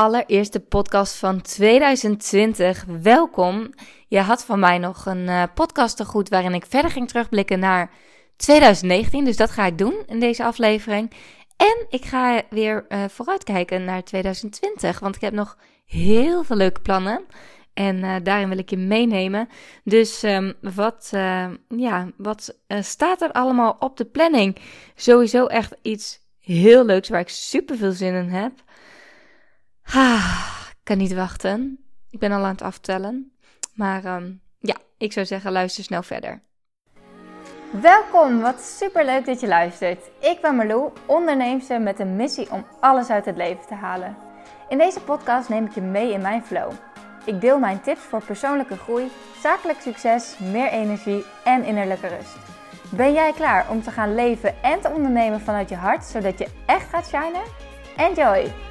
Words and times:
allereerste 0.00 0.60
podcast 0.60 1.16
van 1.16 1.40
2020. 1.40 2.84
Welkom. 3.02 3.74
Je 4.08 4.18
had 4.18 4.44
van 4.44 4.58
mij 4.58 4.78
nog 4.78 5.06
een 5.06 5.26
uh, 5.26 5.42
podcast 5.54 5.96
te 5.96 6.04
goed 6.04 6.28
waarin 6.28 6.54
ik 6.54 6.66
verder 6.66 6.90
ging 6.90 7.08
terugblikken 7.08 7.58
naar 7.58 7.90
2019. 8.36 9.24
Dus 9.24 9.36
dat 9.36 9.50
ga 9.50 9.66
ik 9.66 9.78
doen 9.78 10.02
in 10.06 10.20
deze 10.20 10.44
aflevering. 10.44 11.12
En 11.56 11.86
ik 11.88 12.04
ga 12.04 12.42
weer 12.50 12.86
uh, 12.88 13.04
vooruitkijken 13.08 13.84
naar 13.84 14.04
2020. 14.04 14.98
Want 14.98 15.14
ik 15.14 15.20
heb 15.20 15.32
nog 15.32 15.58
heel 15.86 16.44
veel 16.44 16.56
leuke 16.56 16.80
plannen. 16.80 17.24
En 17.74 17.96
uh, 17.96 18.14
daarin 18.22 18.48
wil 18.48 18.58
ik 18.58 18.70
je 18.70 18.76
meenemen. 18.76 19.48
Dus 19.84 20.22
um, 20.22 20.54
wat, 20.60 21.08
ja, 21.68 22.10
wat 22.16 22.54
staat 22.80 23.22
er 23.22 23.32
allemaal 23.32 23.76
op 23.78 23.96
de 23.96 24.04
planning? 24.04 24.56
Sowieso 24.94 25.46
echt 25.46 25.74
iets 25.82 26.20
heel 26.40 26.84
leuks 26.84 27.08
waar 27.08 27.20
ik 27.20 27.28
super 27.28 27.76
veel 27.76 27.92
zin 27.92 28.14
in 28.14 28.28
heb. 28.28 28.52
Ah, 29.94 30.46
kan 30.82 30.98
niet 30.98 31.14
wachten. 31.14 31.84
Ik 32.10 32.18
ben 32.18 32.32
al 32.32 32.44
aan 32.44 32.50
het 32.50 32.62
aftellen. 32.62 33.32
Maar 33.74 34.04
um, 34.04 34.40
ja, 34.58 34.76
ik 34.98 35.12
zou 35.12 35.26
zeggen, 35.26 35.52
luister 35.52 35.84
snel 35.84 36.02
verder. 36.02 36.42
Welkom, 37.70 38.40
wat 38.40 38.60
super 38.60 39.04
leuk 39.04 39.26
dat 39.26 39.40
je 39.40 39.46
luistert. 39.46 39.98
Ik 40.20 40.38
ben 40.40 40.54
Marlou, 40.54 40.90
onderneemster 41.06 41.80
met 41.80 41.98
een 41.98 42.16
missie 42.16 42.50
om 42.50 42.66
alles 42.80 43.08
uit 43.10 43.24
het 43.24 43.36
leven 43.36 43.66
te 43.66 43.74
halen. 43.74 44.16
In 44.68 44.78
deze 44.78 45.00
podcast 45.00 45.48
neem 45.48 45.64
ik 45.64 45.74
je 45.74 45.80
mee 45.80 46.12
in 46.12 46.20
mijn 46.20 46.44
flow. 46.44 46.72
Ik 47.24 47.40
deel 47.40 47.58
mijn 47.58 47.80
tips 47.80 48.00
voor 48.00 48.24
persoonlijke 48.24 48.76
groei, 48.76 49.10
zakelijk 49.42 49.80
succes, 49.80 50.38
meer 50.38 50.68
energie 50.68 51.24
en 51.44 51.64
innerlijke 51.64 52.06
rust. 52.06 52.36
Ben 52.90 53.12
jij 53.12 53.32
klaar 53.32 53.70
om 53.70 53.82
te 53.82 53.90
gaan 53.90 54.14
leven 54.14 54.62
en 54.62 54.80
te 54.80 54.90
ondernemen 54.90 55.40
vanuit 55.40 55.68
je 55.68 55.76
hart, 55.76 56.04
zodat 56.04 56.38
je 56.38 56.48
echt 56.66 56.88
gaat 56.88 57.06
shinen? 57.06 57.44
Enjoy! 57.96 58.69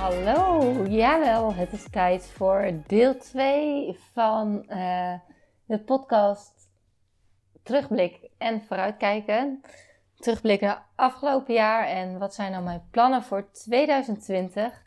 Hallo, 0.00 0.84
jawel, 0.86 1.54
het 1.54 1.72
is 1.72 1.90
tijd 1.90 2.26
voor 2.26 2.72
deel 2.86 3.18
2 3.18 3.98
van 4.12 4.64
uh, 4.68 5.14
de 5.64 5.78
podcast 5.78 6.52
Terugblik 7.62 8.30
en 8.38 8.62
Vooruitkijken. 8.62 9.60
Terugblik 10.16 10.60
naar 10.60 10.86
afgelopen 10.94 11.54
jaar 11.54 11.86
en 11.86 12.18
wat 12.18 12.34
zijn 12.34 12.52
nou 12.52 12.64
mijn 12.64 12.82
plannen 12.90 13.22
voor 13.22 13.50
2020. 13.52 14.82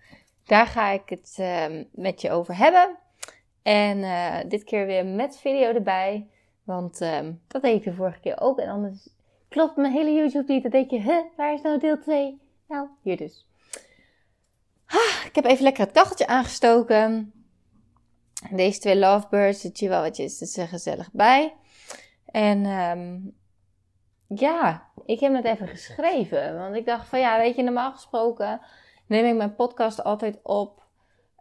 Daar 0.45 0.67
ga 0.67 0.89
ik 0.89 1.09
het 1.09 1.37
uh, 1.39 1.65
met 1.91 2.21
je 2.21 2.31
over 2.31 2.57
hebben. 2.57 2.97
En 3.61 3.97
uh, 3.97 4.37
dit 4.47 4.63
keer 4.63 4.85
weer 4.85 5.05
met 5.05 5.37
video 5.37 5.73
erbij. 5.73 6.27
Want 6.63 7.01
um, 7.01 7.41
dat 7.47 7.61
deed 7.61 7.83
de 7.83 7.93
vorige 7.93 8.19
keer 8.19 8.41
ook. 8.41 8.59
En 8.59 8.69
anders 8.69 9.09
klopt 9.49 9.75
mijn 9.75 9.93
hele 9.93 10.13
YouTube 10.13 10.53
niet. 10.53 10.61
Dan 10.61 10.71
denk 10.71 10.89
je, 10.89 11.01
huh, 11.01 11.23
waar 11.37 11.53
is 11.53 11.61
nou 11.61 11.79
deel 11.79 11.99
2? 11.99 12.41
Nou, 12.67 12.87
hier 13.01 13.17
dus. 13.17 13.45
Ah, 14.93 15.25
ik 15.25 15.35
heb 15.35 15.45
even 15.45 15.63
lekker 15.63 15.83
het 15.83 15.93
kacheltje 15.93 16.27
aangestoken. 16.27 17.33
Deze 18.51 18.79
twee 18.79 18.97
lovebirds, 18.97 19.61
de 19.61 19.69
chihuahuatjes, 19.73 20.39
dat 20.39 20.55
er 20.55 20.67
gezellig 20.67 21.09
bij. 21.11 21.53
En 22.25 22.65
um, 22.65 23.35
ja, 24.27 24.87
ik 25.05 25.19
heb 25.19 25.33
het 25.33 25.45
even 25.45 25.67
geschreven. 25.67 26.57
Want 26.57 26.75
ik 26.75 26.85
dacht 26.85 27.07
van 27.07 27.19
ja, 27.19 27.37
weet 27.37 27.55
je, 27.55 27.63
normaal 27.63 27.91
gesproken 27.91 28.61
neem 29.07 29.25
ik 29.25 29.35
mijn 29.35 29.55
podcast 29.55 30.03
altijd 30.03 30.39
op. 30.43 30.81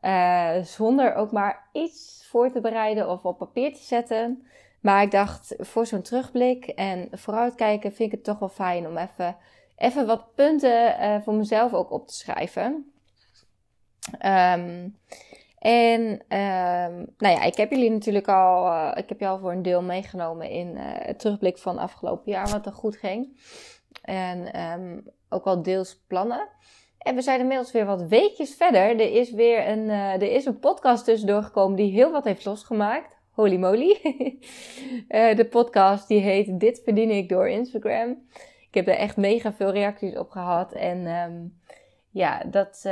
Uh, 0.00 0.62
zonder 0.62 1.14
ook 1.14 1.32
maar 1.32 1.68
iets 1.72 2.26
voor 2.28 2.52
te 2.52 2.60
bereiden 2.60 3.08
of 3.08 3.24
op 3.24 3.38
papier 3.38 3.74
te 3.74 3.82
zetten. 3.82 4.46
Maar 4.80 5.02
ik 5.02 5.10
dacht, 5.10 5.54
voor 5.58 5.86
zo'n 5.86 6.02
terugblik 6.02 6.66
en 6.66 7.08
vooruitkijken 7.12 7.92
vind 7.92 8.12
ik 8.12 8.14
het 8.14 8.24
toch 8.24 8.38
wel 8.38 8.48
fijn 8.48 8.86
om 8.86 8.96
even, 8.96 9.36
even 9.76 10.06
wat 10.06 10.34
punten 10.34 11.00
uh, 11.00 11.22
voor 11.22 11.34
mezelf 11.34 11.72
ook 11.72 11.90
op 11.90 12.06
te 12.06 12.14
schrijven. 12.14 12.91
Um, 14.10 14.96
en 15.62 16.02
um, 16.10 17.06
nou 17.18 17.34
ja, 17.34 17.42
ik 17.42 17.56
heb 17.56 17.70
jullie 17.70 17.90
natuurlijk 17.90 18.28
al, 18.28 18.66
uh, 18.66 18.92
ik 18.94 19.08
heb 19.08 19.20
je 19.20 19.26
al 19.26 19.38
voor 19.38 19.52
een 19.52 19.62
deel 19.62 19.82
meegenomen 19.82 20.50
in 20.50 20.68
uh, 20.68 20.82
het 20.84 21.18
terugblik 21.18 21.58
van 21.58 21.78
afgelopen 21.78 22.32
jaar, 22.32 22.50
wat 22.50 22.66
er 22.66 22.72
goed 22.72 22.96
ging. 22.96 23.40
En 24.02 24.60
um, 24.60 25.04
ook 25.28 25.44
al 25.44 25.62
deels 25.62 26.02
plannen. 26.06 26.48
En 26.98 27.14
we 27.14 27.22
zijn 27.22 27.40
inmiddels 27.40 27.72
weer 27.72 27.86
wat 27.86 28.02
weekjes 28.02 28.54
verder. 28.54 28.80
Er 28.80 29.12
is 29.12 29.30
weer 29.30 29.68
een, 29.68 29.84
uh, 29.84 30.12
er 30.12 30.32
is 30.32 30.44
een 30.44 30.58
podcast 30.58 31.04
tussendoor 31.04 31.42
gekomen 31.42 31.76
die 31.76 31.92
heel 31.92 32.12
wat 32.12 32.24
heeft 32.24 32.44
losgemaakt. 32.44 33.16
Holy 33.30 33.56
moly. 33.56 34.00
de 35.40 35.46
podcast 35.50 36.08
die 36.08 36.20
heet 36.20 36.60
Dit 36.60 36.80
verdien 36.84 37.10
ik 37.10 37.28
door 37.28 37.48
Instagram. 37.48 38.26
Ik 38.68 38.74
heb 38.74 38.88
er 38.88 38.96
echt 38.96 39.16
mega 39.16 39.52
veel 39.52 39.70
reacties 39.70 40.16
op 40.16 40.30
gehad. 40.30 40.72
En 40.72 41.06
um, 41.06 41.60
ja, 42.10 42.44
dat, 42.44 42.84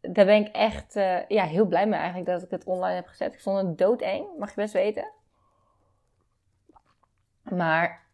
daar 0.00 0.26
ben 0.26 0.46
ik 0.46 0.54
echt 0.54 0.96
uh, 0.96 1.26
ja, 1.26 1.44
heel 1.44 1.66
blij 1.66 1.86
mee 1.86 1.98
eigenlijk 1.98 2.30
dat 2.30 2.42
ik 2.42 2.50
het 2.50 2.64
online 2.64 2.94
heb 2.94 3.06
gezet. 3.06 3.34
Ik 3.34 3.40
vond 3.40 3.66
het 3.66 3.78
doodeng, 3.78 4.26
mag 4.38 4.48
je 4.48 4.54
best 4.54 4.72
weten. 4.72 5.10
Maar 7.42 8.06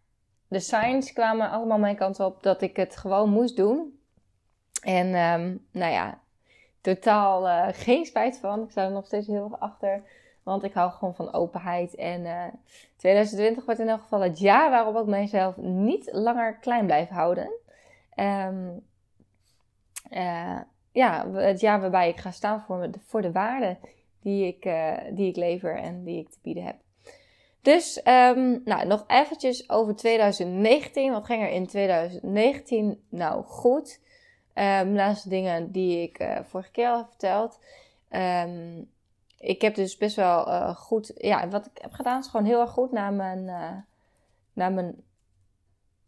de 0.49 0.61
signs 0.61 1.13
kwamen 1.13 1.51
allemaal 1.51 1.79
mijn 1.79 1.97
kant 1.97 2.21
op 2.21 2.43
dat 2.43 2.63
ik 2.63 2.77
het 2.77 2.97
gewoon 2.97 3.31
moest 3.31 3.57
doen. 3.57 4.01
En 4.83 5.07
um, 5.07 5.67
nou 5.71 5.93
ja, 5.93 6.21
totaal 6.81 7.47
uh, 7.47 7.67
geen 7.71 8.05
spijt 8.05 8.39
van. 8.39 8.63
Ik 8.63 8.71
sta 8.71 8.85
er 8.85 8.91
nog 8.91 9.07
steeds 9.07 9.27
heel 9.27 9.45
erg 9.45 9.61
achter. 9.61 10.03
Want 10.43 10.63
ik 10.63 10.73
hou 10.73 10.91
gewoon 10.91 11.15
van 11.15 11.33
openheid. 11.33 11.95
En 11.95 12.21
uh, 12.25 12.45
2020 12.97 13.65
wordt 13.65 13.81
in 13.81 13.89
elk 13.89 14.03
geval 14.03 14.21
het 14.21 14.39
jaar 14.39 14.71
waarop 14.71 14.97
ik 14.97 15.07
mezelf 15.07 15.57
niet 15.57 16.09
langer 16.13 16.57
klein 16.59 16.87
blijf 16.87 17.09
houden. 17.09 17.51
Um, 18.17 18.85
ja, 20.97 21.31
het 21.33 21.61
jaar 21.61 21.81
waarbij 21.81 22.09
ik 22.09 22.17
ga 22.17 22.31
staan 22.31 22.61
voor, 22.61 22.91
de, 22.91 22.99
voor 23.05 23.23
de 23.23 23.33
waarden 23.33 23.79
die 24.21 24.47
ik, 24.47 24.65
uh, 24.65 24.97
die 25.11 25.29
ik 25.29 25.37
lever 25.37 25.77
en 25.77 26.05
die 26.05 26.19
ik 26.19 26.31
te 26.31 26.39
bieden 26.43 26.65
heb. 26.65 26.77
Dus 27.63 28.01
um, 28.05 28.61
nou, 28.65 28.87
nog 28.87 29.05
eventjes 29.07 29.71
over 29.71 29.97
2019. 29.97 31.13
Wat 31.13 31.25
ging 31.25 31.43
er 31.43 31.49
in 31.49 31.67
2019 31.67 33.05
nou 33.09 33.45
goed? 33.45 34.01
Um, 34.55 34.93
naast 34.93 35.23
de 35.23 35.29
dingen 35.29 35.73
die 35.73 36.03
ik 36.03 36.21
uh, 36.21 36.39
vorige 36.43 36.71
keer 36.71 36.89
al 36.89 37.07
verteld. 37.09 37.61
Um, 38.11 38.91
ik 39.39 39.61
heb 39.63 39.75
dus 39.75 39.97
best 39.97 40.17
wel 40.17 40.49
uh, 40.49 40.77
goed... 40.77 41.13
Ja, 41.17 41.49
wat 41.49 41.67
ik 41.67 41.83
heb 41.83 41.93
gedaan 41.93 42.21
is 42.21 42.27
gewoon 42.27 42.47
heel 42.47 42.61
erg 42.61 42.71
goed 42.71 42.93
naar 42.93 43.13
mijn, 43.13 43.45
naar 44.53 44.73
mijn 44.73 45.03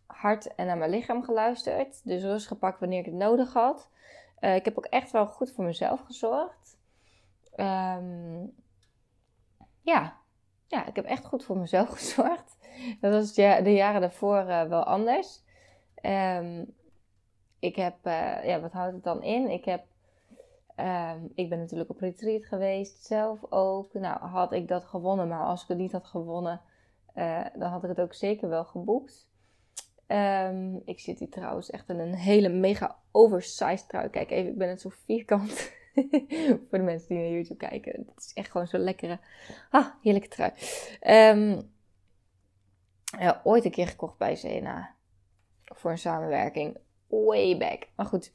hart 0.06 0.54
en 0.54 0.66
naar 0.66 0.78
mijn 0.78 0.90
lichaam 0.90 1.24
geluisterd. 1.24 2.00
Dus 2.04 2.22
rust 2.22 2.46
gepakt 2.46 2.80
wanneer 2.80 2.98
ik 2.98 3.04
het 3.04 3.14
nodig 3.14 3.52
had. 3.52 3.88
Uh, 4.40 4.54
ik 4.54 4.64
heb 4.64 4.78
ook 4.78 4.86
echt 4.86 5.10
wel 5.10 5.26
goed 5.26 5.52
voor 5.52 5.64
mezelf 5.64 6.00
gezorgd. 6.00 6.78
Um, 7.56 8.54
ja. 9.82 10.16
ja, 10.66 10.86
ik 10.86 10.96
heb 10.96 11.04
echt 11.04 11.24
goed 11.24 11.44
voor 11.44 11.56
mezelf 11.56 11.88
gezorgd. 11.98 12.56
Dat 13.00 13.12
was 13.12 13.34
de 13.34 13.72
jaren 13.72 14.00
daarvoor 14.00 14.40
uh, 14.40 14.62
wel 14.62 14.84
anders. 14.84 15.42
Um, 16.02 16.76
ik 17.58 17.76
heb, 17.76 18.06
uh, 18.06 18.44
ja, 18.44 18.60
wat 18.60 18.72
houdt 18.72 18.94
het 18.94 19.04
dan 19.04 19.22
in? 19.22 19.50
Ik 19.50 19.64
heb, 19.64 19.84
um, 20.76 21.32
ik 21.34 21.48
ben 21.48 21.58
natuurlijk 21.58 21.90
op 21.90 22.00
retreat 22.00 22.44
geweest, 22.44 23.04
zelf 23.04 23.52
ook. 23.52 23.92
Nou, 23.92 24.20
had 24.20 24.52
ik 24.52 24.68
dat 24.68 24.84
gewonnen, 24.84 25.28
maar 25.28 25.44
als 25.44 25.62
ik 25.62 25.68
het 25.68 25.78
niet 25.78 25.92
had 25.92 26.06
gewonnen, 26.06 26.60
dan 27.54 27.70
had 27.70 27.82
ik 27.82 27.88
het 27.88 28.00
ook 28.00 28.14
zeker 28.14 28.48
wel 28.48 28.64
geboekt. 28.64 29.27
Um, 30.08 30.82
ik 30.84 31.00
zit 31.00 31.18
hier 31.18 31.28
trouwens 31.28 31.70
echt 31.70 31.88
in 31.88 31.98
een 31.98 32.14
hele 32.14 32.48
mega 32.48 32.96
oversized 33.10 33.88
trui. 33.88 34.08
Kijk 34.08 34.30
even, 34.30 34.50
ik 34.50 34.58
ben 34.58 34.68
het 34.68 34.80
zo 34.80 34.90
vierkant. 35.04 35.72
Voor 36.68 36.78
de 36.78 36.84
mensen 36.84 37.08
die 37.08 37.18
naar 37.18 37.32
YouTube 37.32 37.66
kijken. 37.66 37.92
Het 38.14 38.24
is 38.24 38.32
echt 38.34 38.50
gewoon 38.50 38.66
zo'n 38.66 38.80
lekkere, 38.80 39.18
ah, 39.70 39.86
heerlijke 40.02 40.28
trui. 40.28 40.52
Um, 41.36 41.70
ja, 43.18 43.40
ooit 43.44 43.64
een 43.64 43.70
keer 43.70 43.86
gekocht 43.86 44.18
bij 44.18 44.36
Zena. 44.36 44.94
Voor 45.64 45.90
een 45.90 45.98
samenwerking. 45.98 46.76
Way 47.06 47.56
back. 47.58 47.86
Maar 47.96 48.06
goed. 48.06 48.32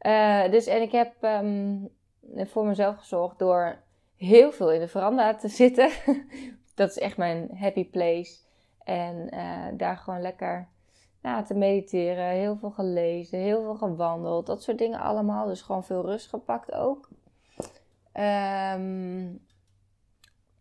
Uh, 0.00 0.50
dus 0.50 0.66
en 0.66 0.82
ik 0.82 0.92
heb 0.92 1.22
um, 1.22 1.88
voor 2.36 2.66
mezelf 2.66 2.96
gezorgd 2.96 3.38
door 3.38 3.82
heel 4.16 4.52
veel 4.52 4.72
in 4.72 4.80
de 4.80 4.88
veranda 4.88 5.34
te 5.34 5.48
zitten. 5.62 5.90
dat 6.74 6.90
is 6.90 6.98
echt 6.98 7.16
mijn 7.16 7.50
happy 7.56 7.90
place. 7.90 8.38
En 8.84 9.34
uh, 9.34 9.66
daar 9.72 9.96
gewoon 9.96 10.20
lekker 10.20 10.68
ja, 11.22 11.42
te 11.42 11.54
mediteren, 11.54 12.24
heel 12.24 12.56
veel 12.56 12.70
gelezen, 12.70 13.38
heel 13.38 13.62
veel 13.62 13.74
gewandeld, 13.74 14.46
dat 14.46 14.62
soort 14.62 14.78
dingen 14.78 15.00
allemaal. 15.00 15.46
Dus 15.46 15.62
gewoon 15.62 15.84
veel 15.84 16.04
rust 16.04 16.28
gepakt 16.28 16.72
ook. 16.72 17.08
Um, 18.14 19.46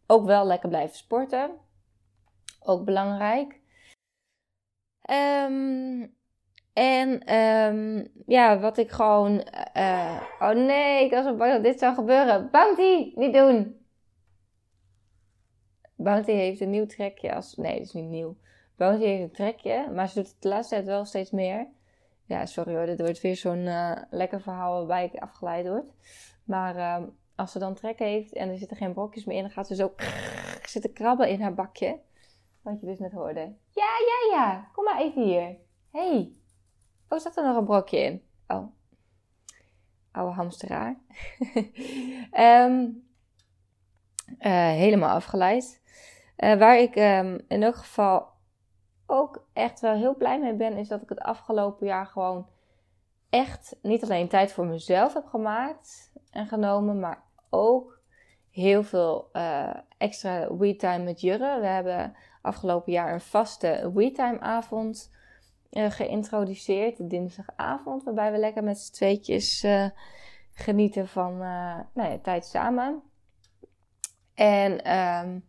ook 0.08 0.26
wel 0.26 0.46
lekker 0.46 0.70
blijven 0.70 0.98
sporten. 0.98 1.52
Ook 2.60 2.86
belangrijk. 2.86 3.60
Um, 5.12 6.18
en 6.74 7.36
um, 7.36 8.12
ja, 8.26 8.60
wat 8.60 8.78
ik 8.78 8.92
gewoon. 8.92 9.48
Uh, 9.78 10.22
oh 10.40 10.50
nee, 10.50 11.06
ik 11.06 11.12
was 11.12 11.26
zo 11.26 11.36
bang 11.36 11.52
dat 11.52 11.64
dit 11.64 11.80
zou 11.80 11.94
gebeuren. 11.94 12.50
Bounty, 12.52 13.12
niet 13.16 13.34
doen. 13.34 13.86
Bounty 15.96 16.32
heeft 16.32 16.62
een 16.62 16.70
nieuw 16.70 16.86
trekje 16.86 17.36
als. 17.36 17.56
Nee, 17.56 17.78
dat 17.78 17.88
is 17.88 17.94
niet 17.94 18.10
nieuw. 18.10 18.38
Bounty 18.80 19.06
heeft 19.06 19.24
een 19.24 19.32
trekje, 19.32 19.90
maar 19.92 20.08
ze 20.08 20.16
doet 20.16 20.28
het 20.28 20.42
de 20.42 20.48
laatste 20.48 20.76
tijd 20.76 20.88
wel 20.88 21.06
steeds 21.06 21.32
meer. 21.32 21.68
Ja, 22.26 22.46
sorry 22.46 22.76
hoor, 22.76 22.86
dit 22.86 23.00
wordt 23.00 23.22
weer 23.22 23.36
zo'n 23.36 23.66
uh, 23.66 23.98
lekker 24.10 24.42
verhaal 24.42 24.78
waarbij 24.78 25.06
ik 25.06 25.22
afgeleid 25.22 25.68
word. 25.68 25.86
Maar 26.44 26.76
uh, 26.76 27.08
als 27.36 27.52
ze 27.52 27.60
dan 27.60 27.74
trek 27.74 28.00
heeft 28.00 28.34
en 28.34 28.50
er 28.50 28.58
zitten 28.58 28.78
geen 28.78 28.94
brokjes 28.94 29.26
meer 29.26 29.36
in, 29.36 29.42
dan 29.42 29.52
gaat 29.52 29.68
ze 29.68 29.76
zo 29.76 29.94
zitten 30.74 30.94
krabben 30.94 31.30
in 31.30 31.42
haar 31.42 31.54
bakje. 31.54 32.00
Wat 32.62 32.80
je 32.80 32.86
dus 32.86 33.00
net 33.00 33.12
hoorde. 33.12 33.40
Ja, 33.70 33.90
ja, 34.08 34.38
ja, 34.38 34.70
kom 34.74 34.84
maar 34.84 35.02
even 35.02 35.24
hier. 35.24 35.56
hey. 35.92 36.32
oh, 37.10 37.20
zat 37.20 37.38
er 37.38 37.44
nog 37.44 37.58
een 37.58 37.66
brokje 37.66 38.00
in? 38.00 38.24
Oh, 38.48 38.66
oude 40.12 40.34
hamsteraar. 40.34 41.00
um, 42.32 43.04
helemaal 44.84 45.16
afgeleid. 45.16 45.82
Uh, 46.38 46.58
waar 46.58 46.80
ik 46.80 46.96
um, 46.96 47.42
in 47.48 47.64
elk 47.64 47.76
geval 47.76 48.38
ook 49.10 49.46
echt 49.54 49.80
wel 49.80 49.94
heel 49.94 50.16
blij 50.16 50.40
mee 50.40 50.54
ben, 50.54 50.78
is 50.78 50.88
dat 50.88 51.02
ik 51.02 51.10
het 51.10 51.20
afgelopen 51.20 51.88
jaar 51.88 52.06
gewoon 52.06 52.48
echt 53.30 53.76
niet 53.82 54.04
alleen 54.04 54.28
tijd 54.28 54.52
voor 54.52 54.66
mezelf 54.66 55.14
heb 55.14 55.26
gemaakt 55.26 56.12
en 56.32 56.48
genomen, 56.48 57.00
maar 57.00 57.24
ook 57.50 58.00
heel 58.52 58.84
veel 58.84 59.30
uh, 59.34 59.74
extra 59.98 60.56
WeTime 60.56 61.04
met 61.04 61.22
Jurre. 61.22 61.60
We 61.60 61.68
hebben 61.68 62.16
afgelopen 62.42 62.92
jaar 62.92 63.14
een 63.14 63.22
vaste 63.22 63.92
WeTime 63.94 64.40
avond 64.40 65.12
uh, 65.72 65.92
geïntroduceerd, 65.92 67.10
dinsdagavond, 67.10 68.04
waarbij 68.04 68.32
we 68.32 68.38
lekker 68.38 68.64
met 68.64 68.80
z'n 68.80 68.94
tweetjes 68.94 69.64
uh, 69.64 69.86
genieten 70.52 71.08
van 71.08 71.38
nou 71.94 72.10
ja, 72.10 72.18
tijd 72.22 72.46
samen. 72.46 73.02
En 74.34 74.98
um, 74.98 75.49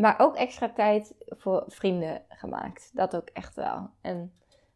maar 0.00 0.18
ook 0.18 0.36
extra 0.36 0.68
tijd 0.68 1.14
voor 1.28 1.64
vrienden 1.66 2.22
gemaakt. 2.28 2.90
Dat 2.92 3.16
ook 3.16 3.28
echt 3.28 3.54
wel. 3.54 3.90
En 4.00 4.32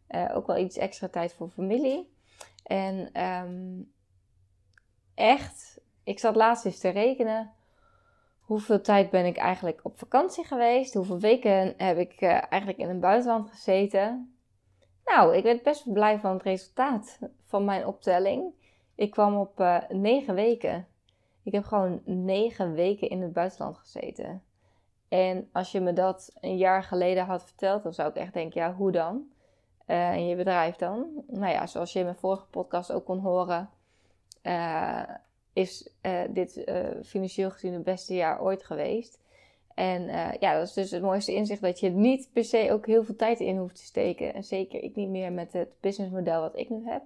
uh, 0.09 0.37
ook 0.37 0.47
wel 0.47 0.57
iets 0.57 0.77
extra 0.77 1.09
tijd 1.09 1.35
voor 1.35 1.49
familie. 1.49 2.13
En 2.63 3.23
um, 3.23 3.93
echt, 5.15 5.81
ik 6.05 6.19
zat 6.19 6.37
laatst 6.37 6.65
eens 6.65 6.79
te 6.79 6.89
rekenen. 6.89 7.53
Hoeveel 8.41 8.81
tijd 8.81 9.11
ben 9.11 9.27
ik 9.27 9.37
eigenlijk 9.37 9.81
op 9.83 9.99
vakantie 9.99 10.45
geweest? 10.45 10.95
Hoeveel 10.95 11.19
weken 11.19 11.75
heb 11.77 11.99
ik 11.99 12.21
uh, 12.21 12.29
eigenlijk 12.31 12.79
in 12.79 12.89
het 12.89 13.01
buitenland 13.01 13.51
gezeten? 13.51 14.37
Nou, 15.05 15.37
ik 15.37 15.43
werd 15.43 15.63
best 15.63 15.93
blij 15.93 16.19
van 16.19 16.33
het 16.33 16.43
resultaat 16.43 17.19
van 17.47 17.65
mijn 17.65 17.87
optelling. 17.87 18.53
Ik 18.95 19.11
kwam 19.11 19.37
op 19.37 19.61
uh, 19.61 19.79
negen 19.89 20.35
weken. 20.35 20.87
Ik 21.43 21.53
heb 21.53 21.65
gewoon 21.65 22.03
negen 22.05 22.73
weken 22.73 23.09
in 23.09 23.23
het 23.23 23.33
buitenland 23.33 23.77
gezeten. 23.77 24.43
En 25.13 25.49
als 25.53 25.73
je 25.73 25.81
me 25.81 25.93
dat 25.93 26.33
een 26.41 26.57
jaar 26.57 26.83
geleden 26.83 27.25
had 27.25 27.45
verteld, 27.45 27.83
dan 27.83 27.95
zou 27.95 28.09
ik 28.09 28.15
echt 28.15 28.33
denken, 28.33 28.61
ja, 28.61 28.75
hoe 28.75 28.93
dan? 28.93 29.31
Uh, 29.87 30.17
in 30.17 30.27
je 30.27 30.37
bedrijf 30.37 30.77
dan? 30.77 31.25
Nou 31.27 31.53
ja, 31.53 31.67
zoals 31.67 31.93
je 31.93 31.99
in 31.99 32.05
mijn 32.05 32.17
vorige 32.17 32.47
podcast 32.47 32.93
ook 32.93 33.05
kon 33.05 33.19
horen, 33.19 33.71
uh, 34.43 35.03
is 35.53 35.91
uh, 36.03 36.21
dit 36.29 36.65
financieel 37.05 37.51
gezien 37.51 37.73
het 37.73 37.85
beste 37.85 38.15
jaar 38.15 38.43
ooit 38.43 38.65
geweest. 38.65 39.21
En 39.75 40.07
ja, 40.41 40.55
dat 40.55 40.67
is 40.67 40.73
dus 40.73 40.91
het 40.91 41.03
mooiste 41.03 41.35
inzicht 41.35 41.61
dat 41.63 41.81
je 41.81 41.91
niet 41.91 42.29
per 42.33 42.45
se 42.45 42.69
ook 42.73 42.87
heel 42.87 43.05
veel 43.05 43.17
tijd 43.17 43.41
in 43.41 43.57
hoeft 43.57 43.77
te 43.77 43.85
steken. 43.85 44.35
En 44.35 44.45
zeker 44.45 44.83
ik 44.83 44.97
niet 44.97 45.09
meer 45.09 45.33
met 45.33 45.53
het 45.53 45.69
businessmodel 45.81 46.41
wat 46.41 46.59
ik 46.59 46.71
nu 46.71 46.87
heb. 46.87 47.03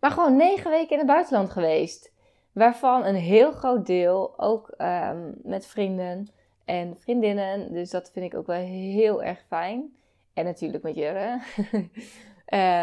Maar 0.00 0.10
gewoon 0.10 0.36
negen 0.36 0.70
weken 0.70 0.90
in 0.90 0.98
het 0.98 1.06
buitenland 1.06 1.50
geweest. 1.50 2.14
Waarvan 2.56 3.04
een 3.04 3.14
heel 3.14 3.52
groot 3.52 3.86
deel 3.86 4.34
ook 4.38 4.74
um, 4.78 5.34
met 5.42 5.66
vrienden 5.66 6.28
en 6.64 6.96
vriendinnen. 6.98 7.72
Dus 7.72 7.90
dat 7.90 8.10
vind 8.12 8.32
ik 8.32 8.38
ook 8.38 8.46
wel 8.46 8.60
heel 8.60 9.22
erg 9.22 9.44
fijn. 9.48 9.96
En 10.34 10.44
natuurlijk 10.44 10.82
met 10.82 10.94
Jurre. 10.94 11.40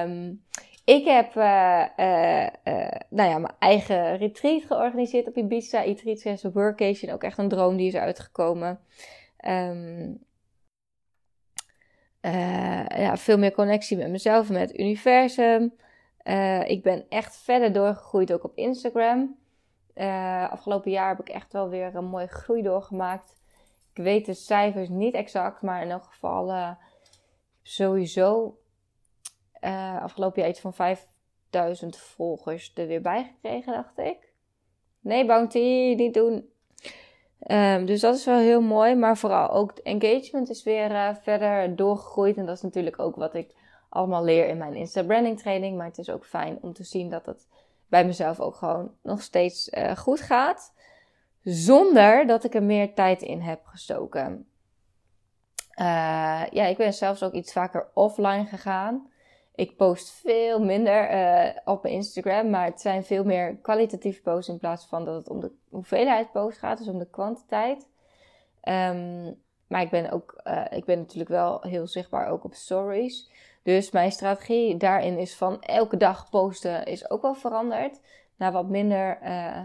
um, 0.05 0.43
ik 0.97 1.05
heb 1.05 1.35
uh, 1.35 1.85
uh, 1.97 2.47
uh, 2.63 2.99
nou 3.09 3.29
ja, 3.29 3.37
mijn 3.37 3.55
eigen 3.59 4.17
retreat 4.17 4.63
georganiseerd 4.63 5.27
op 5.27 5.37
Ibiza. 5.37 5.83
Ibiza 5.83 6.29
is 6.29 6.43
een 6.43 6.51
workation. 6.51 7.11
Ook 7.11 7.23
echt 7.23 7.37
een 7.37 7.49
droom 7.49 7.77
die 7.77 7.87
is 7.87 7.95
uitgekomen. 7.95 8.79
Um, 9.47 10.23
ja, 12.97 13.17
veel 13.17 13.37
meer 13.37 13.51
connectie 13.51 13.97
met 13.97 14.09
mezelf 14.09 14.49
met 14.49 14.61
het 14.61 14.79
universum. 14.79 15.73
ik 16.65 16.83
ben 16.83 17.05
echt 17.09 17.37
verder 17.37 17.73
doorgegroeid 17.73 18.33
ook 18.33 18.43
op 18.43 18.57
Instagram. 18.57 19.41
Uh, 19.95 20.51
afgelopen 20.51 20.91
jaar 20.91 21.09
heb 21.09 21.19
ik 21.19 21.29
echt 21.29 21.53
wel 21.53 21.69
weer 21.69 21.95
een 21.95 22.05
mooie 22.05 22.27
groei 22.27 22.61
doorgemaakt. 22.61 23.41
Ik 23.93 24.03
weet 24.03 24.25
de 24.25 24.33
cijfers 24.33 24.89
niet 24.89 25.13
exact, 25.13 25.61
maar 25.61 25.81
in 25.81 25.89
elk 25.89 26.03
geval 26.03 26.49
uh, 26.49 26.71
sowieso 27.61 28.57
uh, 29.61 30.01
afgelopen 30.01 30.41
jaar 30.41 30.49
iets 30.51 30.59
van 30.59 30.73
5000 30.73 31.97
volgers 31.97 32.71
er 32.75 32.87
weer 32.87 33.01
bij 33.01 33.23
gekregen, 33.23 33.73
dacht 33.73 33.97
ik. 33.97 34.33
Nee, 34.99 35.25
Bounty, 35.25 35.93
niet 35.97 36.13
doen. 36.13 36.51
Um, 37.47 37.85
dus 37.85 38.01
dat 38.01 38.15
is 38.15 38.25
wel 38.25 38.37
heel 38.37 38.61
mooi. 38.61 38.95
Maar 38.95 39.17
vooral 39.17 39.49
ook 39.49 39.75
de 39.75 39.81
engagement 39.81 40.49
is 40.49 40.63
weer 40.63 41.17
verder 41.21 41.75
doorgegroeid. 41.75 42.37
En 42.37 42.45
dat 42.45 42.55
is 42.55 42.61
natuurlijk 42.61 42.99
ook 42.99 43.15
wat 43.15 43.33
ik 43.33 43.55
allemaal 43.89 44.23
leer 44.23 44.47
in 44.47 44.57
mijn 44.57 44.75
Insta 44.75 45.03
branding 45.03 45.39
training. 45.39 45.77
Maar 45.77 45.87
het 45.87 45.97
is 45.97 46.09
ook 46.09 46.25
fijn 46.25 46.57
om 46.61 46.73
te 46.73 46.83
zien 46.83 47.09
dat 47.09 47.25
het 47.25 47.47
bij 47.93 48.05
mezelf 48.05 48.39
ook 48.39 48.55
gewoon 48.55 48.91
nog 49.01 49.21
steeds 49.21 49.69
uh, 49.69 49.95
goed 49.95 50.21
gaat. 50.21 50.73
Zonder 51.43 52.27
dat 52.27 52.43
ik 52.43 52.55
er 52.55 52.63
meer 52.63 52.93
tijd 52.93 53.21
in 53.21 53.41
heb 53.41 53.65
gestoken. 53.65 54.47
Uh, 55.79 56.43
ja, 56.51 56.65
ik 56.65 56.77
ben 56.77 56.93
zelfs 56.93 57.23
ook 57.23 57.33
iets 57.33 57.53
vaker 57.53 57.87
offline 57.93 58.45
gegaan. 58.45 59.11
Ik 59.55 59.77
post 59.77 60.11
veel 60.11 60.59
minder 60.63 61.11
uh, 61.11 61.57
op 61.65 61.83
mijn 61.83 61.95
Instagram, 61.95 62.49
maar 62.49 62.65
het 62.65 62.81
zijn 62.81 63.03
veel 63.03 63.23
meer 63.23 63.55
kwalitatieve 63.55 64.21
posts 64.21 64.49
in 64.49 64.59
plaats 64.59 64.85
van 64.85 65.05
dat 65.05 65.15
het 65.15 65.29
om 65.29 65.39
de 65.39 65.51
hoeveelheid 65.69 66.31
posts 66.31 66.59
gaat, 66.59 66.77
dus 66.77 66.87
om 66.87 66.99
de 66.99 67.09
kwantiteit. 67.09 67.89
Um, 68.63 69.41
maar 69.67 69.81
ik 69.81 69.89
ben 69.89 70.11
ook, 70.11 70.41
ik 70.69 70.85
ben 70.85 70.97
natuurlijk 70.97 71.29
wel 71.29 71.61
heel 71.61 71.87
zichtbaar 71.87 72.27
ook 72.27 72.43
op 72.43 72.53
stories. 72.53 73.31
Dus 73.63 73.92
mijn 73.92 74.12
strategie 74.12 74.77
daarin 74.77 75.18
is 75.18 75.36
van 75.36 75.62
elke 75.62 75.98
dag 75.98 76.30
posten 76.30 76.86
is 76.86 77.10
ook 77.10 77.21
wel 77.21 77.36
veranderd. 77.36 78.00
Naar 78.36 78.51
wat 78.51 78.69
minder 78.69 79.19
uh, 79.24 79.62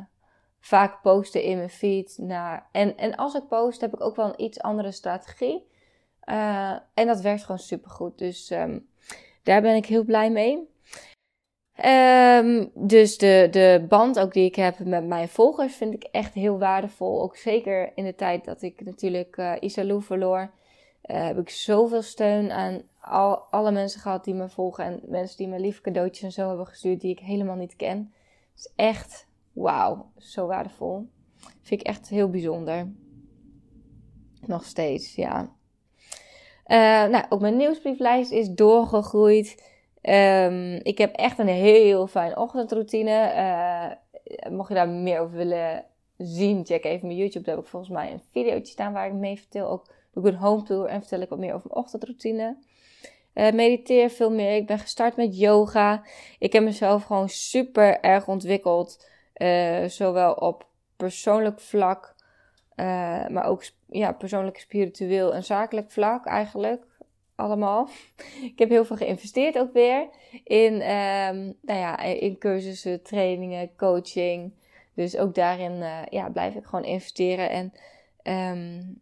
vaak 0.60 1.02
posten 1.02 1.42
in 1.42 1.56
mijn 1.56 1.70
feed. 1.70 2.18
Naar, 2.20 2.68
en, 2.72 2.96
en 2.96 3.16
als 3.16 3.34
ik 3.34 3.48
post 3.48 3.80
heb 3.80 3.94
ik 3.94 4.00
ook 4.00 4.16
wel 4.16 4.26
een 4.26 4.42
iets 4.44 4.60
andere 4.60 4.92
strategie. 4.92 5.66
Uh, 6.24 6.76
en 6.94 7.06
dat 7.06 7.20
werkt 7.20 7.42
gewoon 7.42 7.58
super 7.58 7.90
goed. 7.90 8.18
Dus 8.18 8.50
um, 8.50 8.88
daar 9.42 9.62
ben 9.62 9.74
ik 9.74 9.86
heel 9.86 10.04
blij 10.04 10.30
mee. 10.30 10.76
Um, 11.84 12.70
dus 12.74 13.18
de, 13.18 13.48
de 13.50 13.86
band 13.88 14.18
ook 14.18 14.32
die 14.32 14.44
ik 14.44 14.56
heb 14.56 14.78
met 14.78 15.06
mijn 15.06 15.28
volgers 15.28 15.74
vind 15.74 15.94
ik 15.94 16.02
echt 16.02 16.34
heel 16.34 16.58
waardevol. 16.58 17.22
Ook 17.22 17.36
zeker 17.36 17.92
in 17.94 18.04
de 18.04 18.14
tijd 18.14 18.44
dat 18.44 18.62
ik 18.62 18.84
natuurlijk 18.84 19.36
uh, 19.36 20.00
verloor. 20.00 20.50
Uh, 21.04 21.26
heb 21.26 21.38
ik 21.38 21.50
zoveel 21.50 22.02
steun 22.02 22.50
aan 22.50 22.82
al, 23.00 23.36
alle 23.36 23.70
mensen 23.70 24.00
gehad 24.00 24.24
die 24.24 24.34
me 24.34 24.48
volgen. 24.48 24.84
En 24.84 25.00
mensen 25.06 25.36
die 25.36 25.48
me 25.48 25.58
lieve 25.58 25.80
cadeautjes 25.80 26.22
en 26.22 26.32
zo 26.32 26.48
hebben 26.48 26.66
gestuurd 26.66 27.00
die 27.00 27.10
ik 27.10 27.18
helemaal 27.18 27.56
niet 27.56 27.76
ken. 27.76 28.12
Het 28.50 28.58
is 28.58 28.72
echt 28.76 29.26
wauw, 29.52 30.10
zo 30.16 30.46
waardevol. 30.46 31.08
Vind 31.62 31.80
ik 31.80 31.86
echt 31.86 32.08
heel 32.08 32.30
bijzonder. 32.30 32.92
Nog 34.46 34.64
steeds, 34.64 35.14
ja. 35.14 35.40
Uh, 36.66 37.10
nou, 37.10 37.24
ook 37.28 37.40
mijn 37.40 37.56
nieuwsbrieflijst 37.56 38.30
is 38.30 38.50
doorgegroeid. 38.50 39.76
Um, 40.02 40.74
ik 40.74 40.98
heb 40.98 41.14
echt 41.14 41.38
een 41.38 41.48
heel 41.48 42.06
fijn 42.06 42.36
ochtendroutine. 42.36 43.32
Uh, 43.34 44.52
mocht 44.52 44.68
je 44.68 44.74
daar 44.74 44.88
meer 44.88 45.20
over 45.20 45.36
willen 45.36 45.84
zien, 46.16 46.66
check 46.66 46.84
even 46.84 47.06
mijn 47.06 47.18
YouTube. 47.18 47.44
Daar 47.44 47.54
heb 47.54 47.64
ik 47.64 47.70
volgens 47.70 47.92
mij 47.92 48.12
een 48.12 48.22
videootje 48.30 48.72
staan 48.72 48.92
waar 48.92 49.06
ik 49.06 49.12
mee 49.12 49.38
vertel. 49.38 49.68
Ook 49.68 49.86
doe 50.22 50.30
ik 50.30 50.34
een 50.34 50.40
home 50.40 50.62
tour 50.62 50.86
en 50.86 51.00
vertel 51.00 51.20
ik 51.20 51.28
wat 51.28 51.38
meer 51.38 51.54
over 51.54 51.66
mijn 51.68 51.80
ochtendroutine. 51.80 52.56
Uh, 53.34 53.52
mediteer 53.52 54.10
veel 54.10 54.30
meer. 54.30 54.56
Ik 54.56 54.66
ben 54.66 54.78
gestart 54.78 55.16
met 55.16 55.38
yoga. 55.38 56.02
Ik 56.38 56.52
heb 56.52 56.62
mezelf 56.62 57.04
gewoon 57.04 57.28
super 57.28 58.00
erg 58.00 58.28
ontwikkeld. 58.28 59.08
Uh, 59.36 59.84
zowel 59.84 60.32
op 60.32 60.66
persoonlijk 60.96 61.60
vlak, 61.60 62.14
maar 63.28 63.44
ook 63.44 63.62
ja, 63.86 64.12
persoonlijk, 64.12 64.58
spiritueel 64.58 65.34
en 65.34 65.44
zakelijk 65.44 65.90
vlak 65.90 66.26
eigenlijk 66.26 66.84
allemaal. 67.34 67.88
Ik 68.52 68.58
heb 68.58 68.68
heel 68.68 68.84
veel 68.84 68.96
geïnvesteerd 68.96 69.58
ook 69.58 69.72
weer 69.72 70.08
in, 70.44 70.72
um, 70.72 71.54
nou 71.62 71.78
ja, 71.78 71.98
in 71.98 72.38
cursussen, 72.38 73.02
trainingen, 73.02 73.76
coaching. 73.76 74.52
Dus 74.94 75.16
ook 75.16 75.34
daarin 75.34 75.84
ja, 76.10 76.28
blijf 76.28 76.54
ik 76.54 76.64
gewoon 76.64 76.84
investeren. 76.84 77.50
En 77.50 77.72
um, 78.56 79.00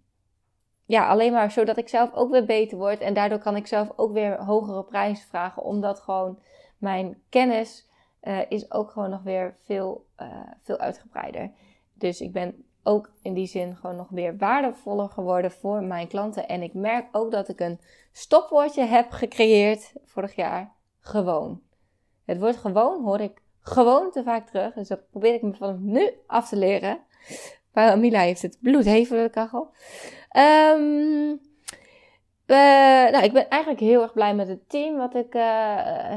ja, 0.86 1.08
alleen 1.08 1.32
maar 1.32 1.50
zodat 1.50 1.76
ik 1.76 1.88
zelf 1.88 2.12
ook 2.12 2.30
weer 2.30 2.44
beter 2.44 2.78
word. 2.78 3.00
En 3.00 3.14
daardoor 3.14 3.38
kan 3.38 3.56
ik 3.56 3.66
zelf 3.66 3.92
ook 3.96 4.12
weer 4.12 4.44
hogere 4.44 4.84
prijzen 4.84 5.28
vragen. 5.28 5.62
Omdat 5.62 6.00
gewoon 6.00 6.38
mijn 6.78 7.22
kennis 7.28 7.88
uh, 8.22 8.38
is 8.48 8.70
ook 8.72 8.90
gewoon 8.90 9.10
nog 9.10 9.22
weer 9.22 9.56
veel, 9.64 10.06
uh, 10.18 10.28
veel 10.62 10.78
uitgebreider. 10.78 11.52
Dus 11.94 12.20
ik 12.20 12.32
ben 12.32 12.64
ook 12.82 13.12
in 13.22 13.34
die 13.34 13.46
zin 13.46 13.76
gewoon 13.76 13.96
nog 13.96 14.08
weer 14.08 14.36
waardevoller 14.36 15.08
geworden 15.08 15.50
voor 15.50 15.82
mijn 15.82 16.08
klanten. 16.08 16.48
En 16.48 16.62
ik 16.62 16.74
merk 16.74 17.08
ook 17.12 17.30
dat 17.30 17.48
ik 17.48 17.60
een 17.60 17.80
stopwoordje 18.12 18.84
heb 18.84 19.10
gecreëerd 19.10 19.92
vorig 20.04 20.34
jaar. 20.34 20.74
gewoon. 21.00 21.62
Het 22.24 22.38
woord 22.38 22.56
gewoon 22.56 23.04
hoor 23.04 23.20
ik 23.20 23.42
gewoon 23.60 24.10
te 24.10 24.22
vaak 24.22 24.46
terug. 24.46 24.74
Dus 24.74 24.88
dat 24.88 25.10
probeer 25.10 25.34
ik 25.34 25.42
me 25.42 25.54
vanaf 25.54 25.78
nu 25.78 26.10
af 26.26 26.48
te 26.48 26.56
leren. 26.56 26.98
Maar 27.72 27.98
Mila 27.98 28.20
heeft 28.20 28.42
het 28.42 28.58
bloedheet 28.60 29.06
voor 29.06 29.16
de 29.16 29.30
kachel. 29.30 29.74
Um, 30.36 31.40
nou, 32.46 33.24
ik 33.24 33.32
ben 33.32 33.48
eigenlijk 33.48 33.80
heel 33.80 34.02
erg 34.02 34.12
blij 34.12 34.34
met 34.34 34.48
het 34.48 34.68
team 34.68 34.96
wat 34.96 35.14
ik 35.14 35.34
uh, 35.34 35.44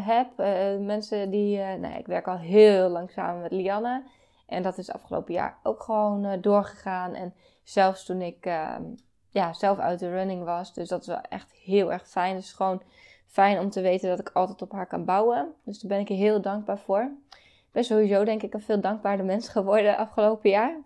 heb. 0.07 0.27
Uh, 0.37 0.85
mensen 0.85 1.29
die. 1.29 1.57
nou, 1.57 1.97
ik 1.97 2.07
werk 2.07 2.27
al 2.27 2.37
heel 2.37 2.89
lang 2.89 3.11
samen 3.11 3.41
met 3.41 3.51
Lianne. 3.51 4.03
En 4.47 4.63
dat 4.63 4.77
is 4.77 4.91
afgelopen 4.91 5.33
jaar 5.33 5.57
ook 5.63 5.83
gewoon 5.83 6.41
doorgegaan. 6.41 7.13
En 7.13 7.33
zelfs 7.63 8.05
toen 8.05 8.21
ik 8.21 8.45
ehm, 8.45 8.83
ja, 9.29 9.53
zelf 9.53 9.79
uit 9.79 9.99
de 9.99 10.09
running 10.09 10.43
was. 10.43 10.73
Dus 10.73 10.87
dat 10.87 11.01
is 11.01 11.07
wel 11.07 11.21
echt 11.21 11.51
heel 11.51 11.91
erg 11.91 12.07
fijn. 12.07 12.35
Is 12.35 12.53
gewoon 12.53 12.81
fijn 13.27 13.59
om 13.59 13.69
te 13.69 13.81
weten 13.81 14.09
dat 14.09 14.19
ik 14.19 14.29
altijd 14.33 14.61
op 14.61 14.71
haar 14.71 14.87
kan 14.87 15.05
bouwen. 15.05 15.53
Dus 15.65 15.79
daar 15.79 15.89
ben 15.89 15.99
ik 15.99 16.07
heel 16.07 16.41
dankbaar 16.41 16.79
voor. 16.79 17.11
Ik 17.29 17.71
ben 17.71 17.83
sowieso 17.83 18.23
denk 18.23 18.43
ik 18.43 18.53
een 18.53 18.61
veel 18.61 18.81
dankbaarder 18.81 19.25
mens 19.25 19.49
geworden 19.49 19.97
afgelopen 20.07 20.49
jaar. 20.49 20.77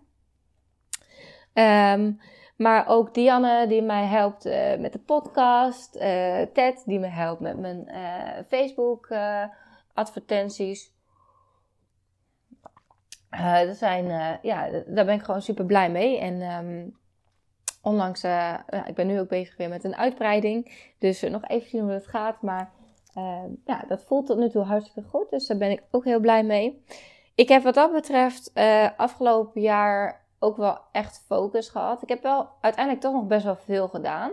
Um, 1.94 2.20
maar 2.56 2.88
ook 2.88 3.14
Dianne 3.14 3.66
die 3.66 3.82
mij 3.82 4.04
helpt 4.04 4.46
uh, 4.46 4.76
met 4.76 4.92
de 4.92 4.98
podcast. 4.98 5.96
Uh, 5.96 6.42
Ted 6.52 6.82
die 6.86 6.98
me 6.98 7.06
helpt 7.06 7.40
met 7.40 7.58
mijn 7.58 7.88
uh, 7.88 8.44
Facebook 8.48 9.08
advertenties. 9.94 10.92
dat 13.66 13.76
zijn, 13.76 14.38
ja, 14.42 14.68
daar 14.86 15.04
ben 15.04 15.14
ik 15.14 15.22
gewoon 15.22 15.42
super 15.42 15.64
blij 15.64 15.90
mee. 15.90 16.18
En 16.18 16.42
um, 16.42 16.96
onlangs, 17.82 18.20
ja, 18.20 18.64
ik 18.86 18.94
ben 18.94 19.06
nu 19.06 19.20
ook 19.20 19.28
bezig 19.28 19.56
weer 19.56 19.68
met 19.68 19.84
een 19.84 19.96
uitbreiding. 19.96 20.88
Dus 20.98 21.22
nog 21.22 21.48
even 21.48 21.68
zien 21.68 21.82
hoe 21.82 21.90
het 21.90 22.06
gaat. 22.06 22.42
Maar 22.42 22.72
ehm, 23.14 23.50
ja, 23.64 23.84
dat 23.88 24.04
voelt 24.04 24.26
tot 24.26 24.38
nu 24.38 24.50
toe 24.50 24.62
hartstikke 24.62 25.08
goed. 25.08 25.30
Dus 25.30 25.46
daar 25.46 25.58
ben 25.58 25.70
ik 25.70 25.82
ook 25.90 26.04
heel 26.04 26.20
blij 26.20 26.44
mee. 26.44 26.84
Ik 27.34 27.48
heb 27.48 27.62
wat 27.62 27.74
dat 27.74 27.92
betreft 27.92 28.50
afgelopen 28.96 29.60
jaar 29.60 30.23
ook 30.44 30.56
wel 30.56 30.78
echt 30.92 31.24
focus 31.26 31.68
gehad. 31.68 32.02
Ik 32.02 32.08
heb 32.08 32.22
wel 32.22 32.48
uiteindelijk 32.60 33.04
toch 33.04 33.14
nog 33.14 33.26
best 33.26 33.44
wel 33.44 33.56
veel 33.56 33.88
gedaan. 33.88 34.30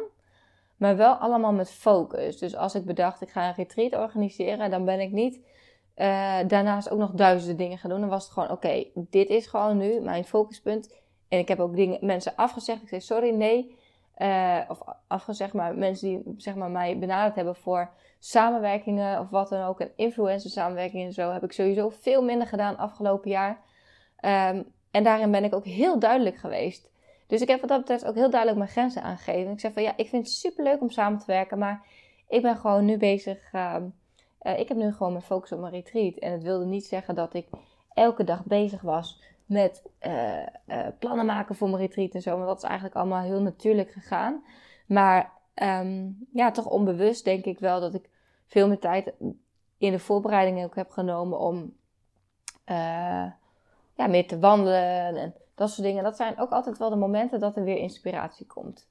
Maar 0.77 0.97
wel 0.97 1.13
allemaal 1.13 1.53
met 1.53 1.71
focus. 1.71 2.37
Dus 2.37 2.55
als 2.55 2.75
ik 2.75 2.85
bedacht, 2.85 3.21
ik 3.21 3.29
ga 3.29 3.47
een 3.47 3.53
retreat 3.53 3.95
organiseren, 3.95 4.69
dan 4.69 4.85
ben 4.85 4.99
ik 4.99 5.11
niet 5.11 5.35
uh, 5.35 6.39
daarnaast 6.47 6.89
ook 6.89 6.99
nog 6.99 7.11
duizenden 7.11 7.57
dingen 7.57 7.77
gaan 7.77 7.89
doen. 7.89 7.99
Dan 7.99 8.09
was 8.09 8.23
het 8.23 8.33
gewoon, 8.33 8.51
oké, 8.51 8.85
dit 8.93 9.29
is 9.29 9.47
gewoon 9.47 9.77
nu 9.77 9.99
mijn 9.99 10.23
focuspunt. 10.23 10.93
En 11.29 11.39
ik 11.39 11.47
heb 11.47 11.59
ook 11.59 11.75
dingen, 11.75 12.05
mensen 12.05 12.35
afgezegd. 12.35 12.81
Ik 12.81 12.87
zei, 12.87 13.01
sorry, 13.01 13.35
nee. 13.35 13.79
Uh, 14.17 14.59
of 14.67 14.81
afgezegd, 15.07 15.53
maar 15.53 15.75
mensen 15.75 16.07
die 16.07 16.33
zeg 16.37 16.55
maar, 16.55 16.71
mij 16.71 16.99
benaderd 16.99 17.35
hebben 17.35 17.55
voor 17.55 17.89
samenwerkingen 18.19 19.19
of 19.19 19.29
wat 19.29 19.49
dan 19.49 19.63
ook. 19.63 19.79
En 19.79 19.91
influencer 19.95 20.49
samenwerkingen 20.49 21.05
en 21.05 21.13
zo 21.13 21.31
heb 21.31 21.43
ik 21.43 21.51
sowieso 21.51 21.89
veel 21.89 22.23
minder 22.23 22.47
gedaan 22.47 22.77
afgelopen 22.77 23.29
jaar. 23.29 23.61
Um, 24.25 24.73
en 24.91 25.03
daarin 25.03 25.31
ben 25.31 25.43
ik 25.43 25.53
ook 25.53 25.65
heel 25.65 25.99
duidelijk 25.99 26.35
geweest. 26.35 26.89
Dus 27.27 27.41
ik 27.41 27.47
heb 27.47 27.59
wat 27.59 27.69
dat 27.69 27.79
betreft 27.79 28.05
ook 28.05 28.15
heel 28.15 28.29
duidelijk 28.29 28.59
mijn 28.59 28.71
grenzen 28.71 29.03
aangegeven. 29.03 29.51
Ik 29.51 29.59
zeg 29.59 29.73
van 29.73 29.83
ja, 29.83 29.93
ik 29.97 30.07
vind 30.07 30.25
het 30.25 30.35
super 30.35 30.63
leuk 30.63 30.81
om 30.81 30.89
samen 30.89 31.19
te 31.19 31.25
werken, 31.25 31.57
maar 31.57 31.85
ik 32.27 32.41
ben 32.41 32.57
gewoon 32.57 32.85
nu 32.85 32.97
bezig. 32.97 33.53
Uh, 33.53 33.75
uh, 34.41 34.59
ik 34.59 34.67
heb 34.67 34.77
nu 34.77 34.91
gewoon 34.91 35.11
mijn 35.11 35.23
focus 35.23 35.51
op 35.51 35.59
mijn 35.59 35.73
retreat. 35.73 36.15
En 36.15 36.31
het 36.31 36.43
wilde 36.43 36.65
niet 36.65 36.85
zeggen 36.85 37.15
dat 37.15 37.33
ik 37.33 37.47
elke 37.93 38.23
dag 38.23 38.45
bezig 38.45 38.81
was 38.81 39.21
met 39.45 39.83
uh, 40.07 40.87
plannen 40.99 41.25
maken 41.25 41.55
voor 41.55 41.69
mijn 41.69 41.81
retreat 41.81 42.13
en 42.13 42.21
zo. 42.21 42.35
Want 42.35 42.47
dat 42.47 42.57
is 42.57 42.63
eigenlijk 42.63 42.95
allemaal 42.95 43.21
heel 43.21 43.41
natuurlijk 43.41 43.91
gegaan. 43.91 44.43
Maar 44.85 45.31
um, 45.55 46.27
ja, 46.33 46.51
toch 46.51 46.65
onbewust 46.65 47.23
denk 47.23 47.45
ik 47.45 47.59
wel 47.59 47.79
dat 47.79 47.93
ik 47.93 48.09
veel 48.47 48.67
meer 48.67 48.79
tijd 48.79 49.13
in 49.77 49.91
de 49.91 49.99
voorbereidingen 49.99 50.65
ook 50.65 50.75
heb 50.75 50.89
genomen 50.89 51.39
om 51.39 51.73
ja, 54.01 54.07
meer 54.07 54.27
te 54.27 54.39
wandelen 54.39 55.15
en 55.17 55.33
dat 55.55 55.69
soort 55.69 55.87
dingen. 55.87 56.03
Dat 56.03 56.15
zijn 56.15 56.39
ook 56.39 56.51
altijd 56.51 56.77
wel 56.77 56.89
de 56.89 56.95
momenten 56.95 57.39
dat 57.39 57.55
er 57.55 57.63
weer 57.63 57.77
inspiratie 57.77 58.45
komt. 58.45 58.87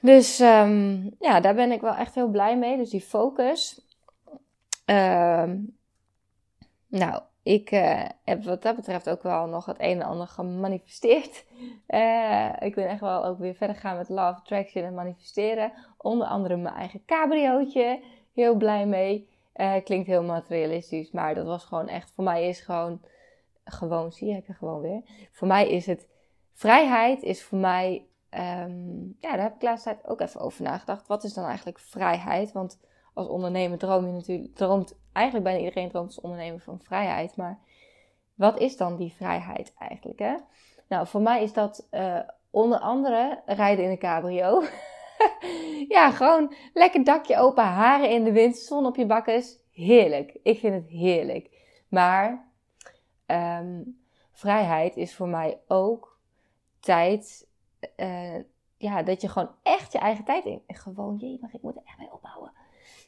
Dus 0.00 0.40
um, 0.40 1.10
ja, 1.18 1.40
daar 1.40 1.54
ben 1.54 1.72
ik 1.72 1.80
wel 1.80 1.94
echt 1.94 2.14
heel 2.14 2.28
blij 2.28 2.58
mee. 2.58 2.76
Dus 2.76 2.90
die 2.90 3.00
focus. 3.00 3.86
Uh, 4.86 5.50
nou, 6.86 7.22
ik 7.42 7.70
uh, 7.70 8.04
heb 8.24 8.44
wat 8.44 8.62
dat 8.62 8.76
betreft 8.76 9.10
ook 9.10 9.22
wel 9.22 9.46
nog 9.46 9.66
het 9.66 9.76
een 9.80 10.00
en 10.00 10.06
ander 10.06 10.26
gemanifesteerd. 10.26 11.44
Uh, 11.88 12.48
ik 12.68 12.74
ben 12.74 12.88
echt 12.88 13.00
wel 13.00 13.24
ook 13.24 13.38
weer 13.38 13.54
verder 13.54 13.76
gaan 13.76 13.96
met 13.96 14.08
Love 14.08 14.22
Attraction 14.22 14.84
en 14.84 14.94
manifesteren. 14.94 15.72
Onder 15.96 16.26
andere 16.26 16.56
mijn 16.56 16.74
eigen 16.74 17.04
cabriootje. 17.06 18.02
Heel 18.34 18.54
blij 18.54 18.86
mee. 18.86 19.30
Uh, 19.56 19.74
klinkt 19.84 20.06
heel 20.06 20.22
materialistisch, 20.22 21.10
maar 21.10 21.34
dat 21.34 21.46
was 21.46 21.64
gewoon 21.64 21.88
echt, 21.88 22.12
voor 22.14 22.24
mij 22.24 22.48
is 22.48 22.60
gewoon 22.60 23.00
gewoon, 23.64 24.12
zie 24.12 24.28
je, 24.28 24.34
heb 24.34 24.46
je 24.46 24.54
gewoon 24.54 24.80
weer. 24.80 25.02
Voor 25.30 25.48
mij 25.48 25.68
is 25.68 25.86
het, 25.86 26.08
vrijheid 26.52 27.22
is 27.22 27.42
voor 27.42 27.58
mij, 27.58 28.06
um, 28.30 29.16
ja, 29.20 29.30
daar 29.30 29.42
heb 29.42 29.54
ik 29.54 29.60
de 29.60 29.66
laatste 29.66 29.88
tijd 29.88 30.06
ook 30.06 30.20
even 30.20 30.40
over 30.40 30.62
nagedacht. 30.62 31.06
Wat 31.06 31.24
is 31.24 31.34
dan 31.34 31.44
eigenlijk 31.44 31.78
vrijheid? 31.78 32.52
Want 32.52 32.80
als 33.14 33.26
ondernemer 33.26 33.78
droom 33.78 34.06
je 34.06 34.12
natuurlijk, 34.12 34.54
droomt, 34.54 34.98
eigenlijk 35.12 35.46
bijna 35.46 35.60
iedereen 35.64 35.88
droomt 35.88 36.06
als 36.06 36.20
ondernemer 36.20 36.60
van 36.60 36.80
vrijheid. 36.80 37.36
Maar 37.36 37.58
wat 38.34 38.58
is 38.58 38.76
dan 38.76 38.96
die 38.96 39.12
vrijheid 39.12 39.74
eigenlijk, 39.78 40.18
hè? 40.18 40.34
Nou, 40.88 41.06
voor 41.06 41.20
mij 41.20 41.42
is 41.42 41.52
dat 41.52 41.88
uh, 41.90 42.18
onder 42.50 42.78
andere 42.78 43.42
rijden 43.46 43.84
in 43.84 43.90
een 43.90 43.98
cabrio. 43.98 44.62
ja, 45.88 46.10
gewoon 46.10 46.54
lekker 46.74 47.04
dakje 47.04 47.36
open, 47.36 47.64
haren 47.64 48.10
in 48.10 48.24
de 48.24 48.32
wind, 48.32 48.56
zon 48.56 48.86
op 48.86 48.96
je 48.96 49.06
bakkes. 49.06 49.58
Heerlijk. 49.70 50.38
Ik 50.42 50.58
vind 50.58 50.74
het 50.74 50.88
heerlijk. 50.88 51.50
Maar 51.88 52.51
um, 53.32 54.00
vrijheid 54.32 54.96
is 54.96 55.14
voor 55.14 55.28
mij 55.28 55.58
ook 55.66 56.18
tijd. 56.80 57.46
Uh, 57.96 58.38
ja, 58.76 59.02
dat 59.02 59.20
je 59.20 59.28
gewoon 59.28 59.50
echt 59.62 59.92
je 59.92 59.98
eigen 59.98 60.24
tijd 60.24 60.44
in. 60.44 60.62
Gewoon, 60.66 61.16
jee, 61.16 61.38
maar 61.40 61.50
ik 61.52 61.62
moet 61.62 61.76
er 61.76 61.82
echt 61.84 61.98
mee 61.98 62.12
opbouwen. 62.12 62.52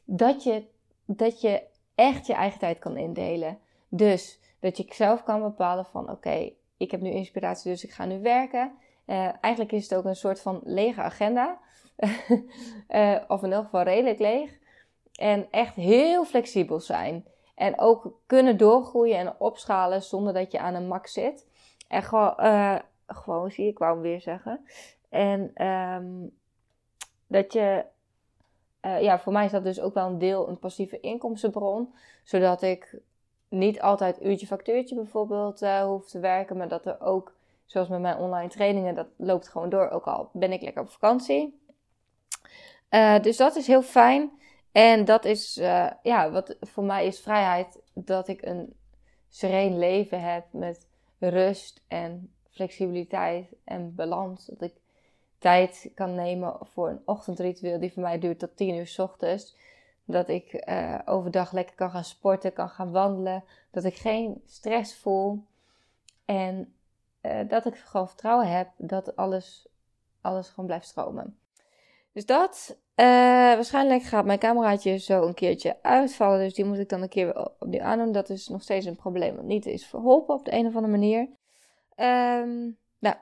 Dat 0.04 0.42
je, 0.42 0.64
dat 1.04 1.40
je 1.40 1.62
echt 1.94 2.26
je 2.26 2.32
eigen 2.32 2.58
tijd 2.58 2.78
kan 2.78 2.96
indelen. 2.96 3.58
Dus 3.88 4.40
dat 4.60 4.76
je 4.76 4.86
zelf 4.88 5.22
kan 5.22 5.42
bepalen 5.42 5.84
van 5.84 6.10
oké, 6.10 6.52
ik 6.76 6.90
heb 6.90 7.00
nu 7.00 7.10
inspiratie, 7.10 7.70
dus 7.70 7.84
ik 7.84 7.92
ga 7.92 8.04
nu 8.04 8.20
werken. 8.20 8.72
Uh, 9.06 9.28
eigenlijk 9.40 9.72
is 9.72 9.82
het 9.82 9.98
ook 9.98 10.04
een 10.04 10.16
soort 10.16 10.40
van 10.40 10.60
lege 10.64 11.00
agenda. 11.00 11.58
uh, 12.88 13.16
of 13.28 13.42
in 13.42 13.52
elk 13.52 13.64
geval 13.64 13.82
redelijk 13.82 14.18
leeg. 14.18 14.58
En 15.14 15.50
echt 15.50 15.74
heel 15.74 16.24
flexibel 16.24 16.80
zijn. 16.80 17.24
En 17.54 17.78
ook 17.78 18.20
kunnen 18.26 18.56
doorgroeien 18.56 19.18
en 19.18 19.34
opschalen 19.38 20.02
zonder 20.02 20.32
dat 20.32 20.52
je 20.52 20.58
aan 20.58 20.74
een 20.74 20.88
max 20.88 21.12
zit. 21.12 21.46
En 21.88 22.02
gewoon, 22.02 22.34
uh, 22.38 22.78
gewoon 23.06 23.50
zie 23.50 23.68
ik, 23.68 23.78
wou 23.78 23.92
hem 23.92 24.02
weer 24.02 24.20
zeggen. 24.20 24.66
En 25.08 25.66
um, 25.66 26.36
dat 27.26 27.52
je, 27.52 27.84
uh, 28.82 29.02
ja, 29.02 29.18
voor 29.18 29.32
mij 29.32 29.44
is 29.44 29.50
dat 29.50 29.64
dus 29.64 29.80
ook 29.80 29.94
wel 29.94 30.06
een 30.06 30.18
deel 30.18 30.48
een 30.48 30.58
passieve 30.58 31.00
inkomstenbron. 31.00 31.94
Zodat 32.22 32.62
ik 32.62 32.98
niet 33.48 33.80
altijd 33.80 34.22
uurtje 34.22 34.46
factuurtje 34.46 34.94
bijvoorbeeld 34.94 35.62
uh, 35.62 35.84
hoef 35.84 36.08
te 36.08 36.20
werken. 36.20 36.56
Maar 36.56 36.68
dat 36.68 36.86
er 36.86 37.00
ook, 37.00 37.34
zoals 37.64 37.88
met 37.88 38.00
mijn 38.00 38.18
online 38.18 38.48
trainingen, 38.48 38.94
dat 38.94 39.06
loopt 39.16 39.48
gewoon 39.48 39.68
door. 39.68 39.88
Ook 39.88 40.06
al 40.06 40.28
ben 40.32 40.52
ik 40.52 40.62
lekker 40.62 40.82
op 40.82 40.90
vakantie. 40.90 41.58
dus 43.22 43.36
dat 43.36 43.56
is 43.56 43.66
heel 43.66 43.82
fijn. 43.82 44.30
En 44.74 45.04
dat 45.04 45.24
is, 45.24 45.58
uh, 45.58 45.90
ja, 46.02 46.30
wat 46.30 46.56
voor 46.60 46.84
mij 46.84 47.06
is 47.06 47.20
vrijheid 47.20 47.80
dat 47.92 48.28
ik 48.28 48.42
een 48.42 48.74
sereen 49.28 49.78
leven 49.78 50.20
heb 50.20 50.46
met 50.50 50.86
rust 51.18 51.82
en 51.88 52.32
flexibiliteit 52.50 53.46
en 53.64 53.94
balans. 53.94 54.46
Dat 54.46 54.60
ik 54.62 54.74
tijd 55.38 55.90
kan 55.94 56.14
nemen 56.14 56.56
voor 56.60 56.88
een 56.88 57.02
ochtendritueel 57.04 57.80
die 57.80 57.92
voor 57.92 58.02
mij 58.02 58.18
duurt 58.18 58.38
tot 58.38 58.56
10 58.56 58.74
uur 58.74 58.86
s 58.86 58.98
ochtends. 58.98 59.56
Dat 60.04 60.28
ik 60.28 60.68
uh, 60.68 60.98
overdag 61.04 61.52
lekker 61.52 61.74
kan 61.74 61.90
gaan 61.90 62.04
sporten, 62.04 62.52
kan 62.52 62.68
gaan 62.68 62.90
wandelen. 62.90 63.44
Dat 63.70 63.84
ik 63.84 63.94
geen 63.94 64.42
stress 64.46 64.94
voel. 64.94 65.44
En 66.24 66.74
uh, 67.22 67.48
dat 67.48 67.66
ik 67.66 67.76
gewoon 67.76 68.08
vertrouwen 68.08 68.48
heb 68.48 68.68
dat 68.76 69.16
alles, 69.16 69.68
alles 70.20 70.48
gewoon 70.48 70.66
blijft 70.66 70.86
stromen. 70.86 71.38
Dus 72.14 72.26
dat. 72.26 72.82
Uh, 72.96 73.06
waarschijnlijk 73.06 74.02
gaat 74.02 74.24
mijn 74.24 74.38
cameraatje 74.38 74.98
zo 74.98 75.26
een 75.26 75.34
keertje 75.34 75.76
uitvallen. 75.82 76.38
Dus 76.38 76.54
die 76.54 76.64
moet 76.64 76.78
ik 76.78 76.88
dan 76.88 77.02
een 77.02 77.08
keer 77.08 77.50
opnieuw 77.58 77.82
aandoen. 77.82 78.12
Dat 78.12 78.28
is 78.28 78.48
nog 78.48 78.62
steeds 78.62 78.86
een 78.86 78.96
probleem 78.96 79.36
wat 79.36 79.44
niet 79.44 79.66
is 79.66 79.86
verholpen 79.86 80.34
op 80.34 80.44
de 80.44 80.52
een 80.52 80.66
of 80.66 80.74
andere 80.74 80.92
manier. 80.92 81.20
Um, 81.96 82.78
nou, 82.98 83.16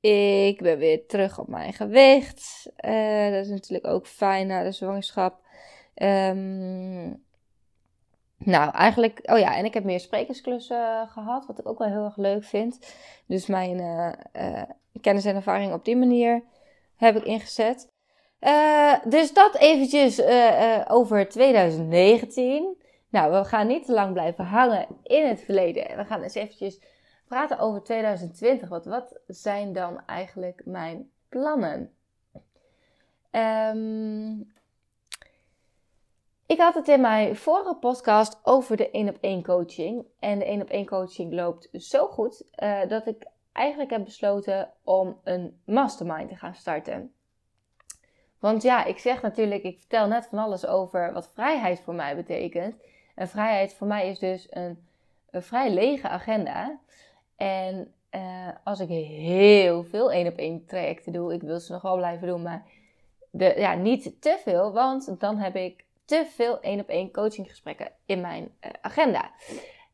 ik 0.00 0.62
ben 0.62 0.78
weer 0.78 1.06
terug 1.06 1.38
op 1.38 1.48
mijn 1.48 1.72
gewicht. 1.72 2.70
Uh, 2.84 3.30
dat 3.30 3.44
is 3.44 3.50
natuurlijk 3.50 3.86
ook 3.86 4.06
fijn 4.06 4.46
na 4.46 4.62
de 4.62 4.72
zwangerschap. 4.72 5.40
Um, 5.94 7.24
nou, 8.36 8.72
eigenlijk, 8.72 9.20
oh 9.22 9.38
ja, 9.38 9.56
en 9.56 9.64
ik 9.64 9.74
heb 9.74 9.84
meer 9.84 10.00
sprekersklussen 10.00 11.08
gehad, 11.08 11.46
wat 11.46 11.58
ik 11.58 11.68
ook 11.68 11.78
wel 11.78 11.88
heel 11.88 12.04
erg 12.04 12.16
leuk 12.16 12.44
vind. 12.44 12.94
Dus 13.26 13.46
mijn 13.46 13.78
uh, 14.32 14.62
kennis 15.00 15.24
en 15.24 15.34
ervaring 15.34 15.72
op 15.72 15.84
die 15.84 15.96
manier 15.96 16.42
heb 16.96 17.16
ik 17.16 17.24
ingezet. 17.24 17.89
Uh, 18.40 18.94
dus 19.04 19.32
dat 19.32 19.56
eventjes 19.56 20.18
uh, 20.18 20.76
uh, 20.76 20.84
over 20.88 21.28
2019. 21.28 22.76
Nou, 23.08 23.32
we 23.32 23.44
gaan 23.44 23.66
niet 23.66 23.84
te 23.84 23.92
lang 23.92 24.12
blijven 24.12 24.44
hangen 24.44 24.86
in 25.02 25.26
het 25.26 25.40
verleden. 25.40 25.96
We 25.96 26.04
gaan 26.04 26.22
eens 26.22 26.34
eventjes 26.34 26.80
praten 27.28 27.58
over 27.58 27.82
2020. 27.82 28.68
Wat, 28.68 28.84
wat 28.84 29.20
zijn 29.26 29.72
dan 29.72 30.06
eigenlijk 30.06 30.62
mijn 30.64 31.10
plannen? 31.28 31.94
Um, 33.30 34.52
ik 36.46 36.58
had 36.58 36.74
het 36.74 36.88
in 36.88 37.00
mijn 37.00 37.36
vorige 37.36 37.74
podcast 37.74 38.40
over 38.42 38.76
de 38.76 38.90
1 38.90 39.08
op 39.08 39.16
1 39.20 39.42
coaching. 39.42 40.06
En 40.18 40.38
de 40.38 40.44
1 40.44 40.62
op 40.62 40.70
1 40.70 40.86
coaching 40.86 41.32
loopt 41.32 41.68
zo 41.72 42.06
goed 42.06 42.44
dat 42.88 43.06
ik 43.06 43.26
eigenlijk 43.52 43.90
heb 43.90 44.04
besloten 44.04 44.72
om 44.84 45.20
een 45.24 45.60
mastermind 45.64 46.28
te 46.28 46.36
gaan 46.36 46.54
starten. 46.54 47.14
Want 48.40 48.62
ja, 48.62 48.84
ik 48.84 48.98
zeg 48.98 49.22
natuurlijk, 49.22 49.62
ik 49.62 49.78
vertel 49.78 50.06
net 50.06 50.26
van 50.26 50.38
alles 50.38 50.66
over 50.66 51.12
wat 51.12 51.30
vrijheid 51.34 51.80
voor 51.80 51.94
mij 51.94 52.16
betekent. 52.16 52.74
En 53.14 53.28
vrijheid 53.28 53.74
voor 53.74 53.86
mij 53.86 54.08
is 54.08 54.18
dus 54.18 54.46
een, 54.50 54.86
een 55.30 55.42
vrij 55.42 55.70
lege 55.70 56.08
agenda. 56.08 56.78
En 57.36 57.94
uh, 58.10 58.48
als 58.64 58.80
ik 58.80 58.88
heel 58.88 59.84
veel 59.84 60.12
één 60.12 60.26
op 60.26 60.36
één 60.36 60.66
trajecten 60.66 61.12
doe, 61.12 61.34
ik 61.34 61.42
wil 61.42 61.60
ze 61.60 61.72
nog 61.72 61.82
wel 61.82 61.96
blijven 61.96 62.26
doen, 62.26 62.42
maar 62.42 62.62
de, 63.30 63.54
ja, 63.56 63.74
niet 63.74 64.22
te 64.22 64.38
veel, 64.44 64.72
want 64.72 65.20
dan 65.20 65.38
heb 65.38 65.56
ik 65.56 65.84
te 66.04 66.26
veel 66.34 66.60
één 66.60 66.80
op 66.80 66.88
één 66.88 67.12
coachinggesprekken 67.12 67.92
in 68.06 68.20
mijn 68.20 68.42
uh, 68.42 68.70
agenda. 68.80 69.30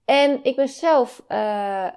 En 0.05 0.45
ik 0.45 0.57
ben 0.57 0.69
zelf 0.69 1.25
uh, 1.29 1.89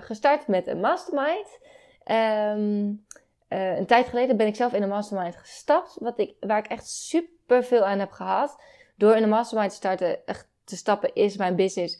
gestart 0.00 0.46
met 0.46 0.66
een 0.66 0.80
mastermind. 0.80 1.58
Um, 2.06 3.06
een 3.54 3.86
tijd 3.86 4.06
geleden 4.06 4.36
ben 4.36 4.46
ik 4.46 4.56
zelf 4.56 4.72
in 4.72 4.82
een 4.82 4.88
mastermind 4.88 5.36
gestapt, 5.36 5.96
wat 6.00 6.18
ik, 6.18 6.34
waar 6.40 6.58
ik 6.58 6.66
echt 6.66 6.88
super 6.88 7.64
veel 7.64 7.84
aan 7.84 7.98
heb 7.98 8.10
gehad. 8.10 8.62
Door 8.96 9.16
in 9.16 9.22
een 9.22 9.28
mastermind 9.28 9.70
te 9.70 9.76
starten, 9.76 10.26
echt 10.26 10.48
te 10.64 10.76
stappen, 10.76 11.14
is 11.14 11.36
mijn 11.36 11.56
business 11.56 11.98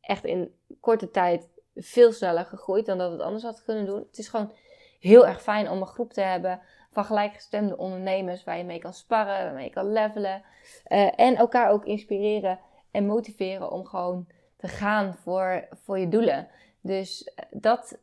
echt 0.00 0.24
in 0.24 0.54
korte 0.80 1.10
tijd 1.10 1.48
veel 1.74 2.12
sneller 2.12 2.44
gegroeid 2.44 2.86
dan 2.86 2.98
dat 2.98 3.12
het 3.12 3.20
anders 3.20 3.42
had 3.42 3.64
kunnen 3.64 3.86
doen. 3.86 3.98
Het 3.98 4.18
is 4.18 4.28
gewoon 4.28 4.52
heel 5.00 5.26
erg 5.26 5.42
fijn 5.42 5.70
om 5.70 5.80
een 5.80 5.86
groep 5.86 6.12
te 6.12 6.20
hebben 6.20 6.60
van 6.90 7.04
gelijkgestemde 7.04 7.76
ondernemers 7.76 8.44
waar 8.44 8.58
je 8.58 8.64
mee 8.64 8.78
kan 8.78 8.94
sparren, 8.94 9.44
waarmee 9.44 9.64
je 9.64 9.70
kan 9.70 9.92
levelen. 9.92 10.42
Uh, 10.88 11.20
en 11.20 11.36
elkaar 11.36 11.70
ook 11.70 11.84
inspireren 11.84 12.58
en 12.90 13.06
motiveren 13.06 13.70
om 13.70 13.86
gewoon 13.86 14.26
te 14.56 14.68
gaan 14.68 15.14
voor, 15.14 15.68
voor 15.84 15.98
je 15.98 16.08
doelen. 16.08 16.48
Dus 16.80 17.24
eh, 17.24 17.44
dat, 17.50 17.98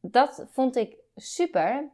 dat 0.00 0.46
vond 0.50 0.76
ik 0.76 0.96
super. 1.16 1.90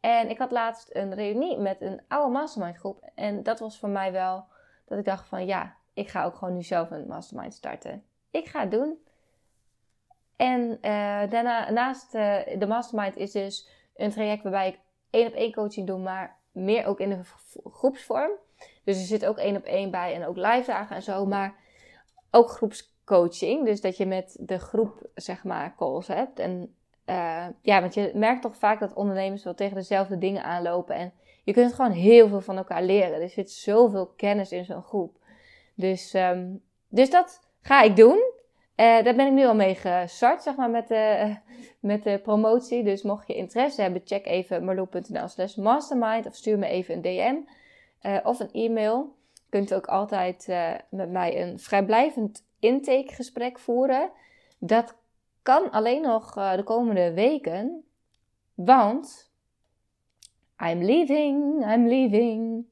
En 0.00 0.30
ik 0.30 0.38
had 0.38 0.50
laatst 0.50 0.88
een 0.92 1.14
reunie 1.14 1.58
met 1.58 1.80
een 1.80 2.00
oude 2.08 2.32
mastermind 2.32 2.76
groep. 2.76 3.10
En 3.14 3.42
dat 3.42 3.58
was 3.58 3.78
voor 3.78 3.88
mij 3.88 4.12
wel 4.12 4.44
dat 4.84 4.98
ik 4.98 5.04
dacht 5.04 5.28
van 5.28 5.46
ja, 5.46 5.76
ik 5.92 6.08
ga 6.08 6.24
ook 6.24 6.34
gewoon 6.34 6.54
nu 6.54 6.62
zelf 6.62 6.90
een 6.90 7.06
mastermind 7.06 7.54
starten. 7.54 8.04
Ik 8.30 8.46
ga 8.46 8.60
het 8.60 8.70
doen. 8.70 8.98
En 10.36 10.78
uh, 10.82 11.70
naast 11.70 12.14
uh, 12.14 12.36
de 12.58 12.66
mastermind 12.66 13.16
is 13.16 13.32
dus 13.32 13.68
een 13.96 14.10
traject 14.10 14.42
waarbij 14.42 14.68
ik 14.68 14.78
één 15.10 15.26
op 15.26 15.32
één 15.32 15.52
coaching 15.52 15.86
doe, 15.86 15.98
maar 15.98 16.38
meer 16.52 16.86
ook 16.86 17.00
in 17.00 17.10
een 17.10 17.24
groepsvorm. 17.64 18.30
Dus 18.84 18.96
er 18.96 19.06
zit 19.06 19.26
ook 19.26 19.38
één 19.38 19.56
op 19.56 19.64
één 19.64 19.90
bij 19.90 20.14
en 20.14 20.26
ook 20.26 20.36
live 20.36 20.66
dagen 20.66 20.96
en 20.96 21.02
zo, 21.02 21.26
maar 21.26 21.54
ook 22.30 22.50
groepscoaching. 22.50 23.64
Dus 23.64 23.80
dat 23.80 23.96
je 23.96 24.06
met 24.06 24.36
de 24.40 24.58
groep, 24.58 25.08
zeg 25.14 25.44
maar, 25.44 25.74
calls 25.76 26.06
hebt. 26.06 26.38
En 26.38 26.74
uh, 27.10 27.46
ja, 27.62 27.80
want 27.80 27.94
je 27.94 28.10
merkt 28.14 28.42
toch 28.42 28.56
vaak 28.56 28.80
dat 28.80 28.94
ondernemers 28.94 29.44
wel 29.44 29.54
tegen 29.54 29.76
dezelfde 29.76 30.18
dingen 30.18 30.44
aanlopen. 30.44 30.94
En 30.94 31.12
je 31.44 31.52
kunt 31.52 31.74
gewoon 31.74 31.90
heel 31.90 32.28
veel 32.28 32.40
van 32.40 32.56
elkaar 32.56 32.82
leren. 32.82 33.22
Er 33.22 33.28
zit 33.28 33.50
zoveel 33.50 34.06
kennis 34.06 34.52
in 34.52 34.64
zo'n 34.64 34.82
groep. 34.82 35.16
Dus, 35.74 36.14
um, 36.14 36.62
dus 36.88 37.10
dat 37.10 37.40
ga 37.60 37.82
ik 37.82 37.96
doen. 37.96 38.32
Uh, 38.76 39.02
daar 39.02 39.14
ben 39.14 39.26
ik 39.26 39.32
nu 39.32 39.46
al 39.46 39.54
mee 39.54 39.74
gestart, 39.74 40.42
zeg 40.42 40.56
maar, 40.56 40.70
met 40.70 40.88
de, 40.88 41.36
met 41.80 42.02
de 42.02 42.18
promotie. 42.18 42.84
Dus 42.84 43.02
mocht 43.02 43.26
je 43.26 43.34
interesse 43.34 43.82
hebben, 43.82 44.02
check 44.04 44.26
even 44.26 44.64
marloe.nl 44.64 45.28
slash 45.28 45.54
mastermind. 45.54 46.26
Of 46.26 46.34
stuur 46.34 46.58
me 46.58 46.66
even 46.66 46.94
een 46.94 47.02
DM 47.02 47.36
uh, 48.08 48.18
of 48.22 48.40
een 48.40 48.52
e-mail. 48.52 49.14
Je 49.34 49.58
kunt 49.58 49.74
ook 49.74 49.86
altijd 49.86 50.46
met 50.90 51.10
mij 51.10 51.42
een 51.42 51.58
vrijblijvend 51.58 52.46
intakegesprek 52.58 53.58
voeren. 53.58 54.10
Dat 54.58 54.99
kan 55.42 55.70
alleen 55.70 56.02
nog 56.02 56.32
de 56.32 56.62
komende 56.64 57.12
weken. 57.12 57.84
Want 58.54 59.30
I'm 60.58 60.82
leaving, 60.82 61.66
I'm 61.72 61.86
leaving. 61.86 62.64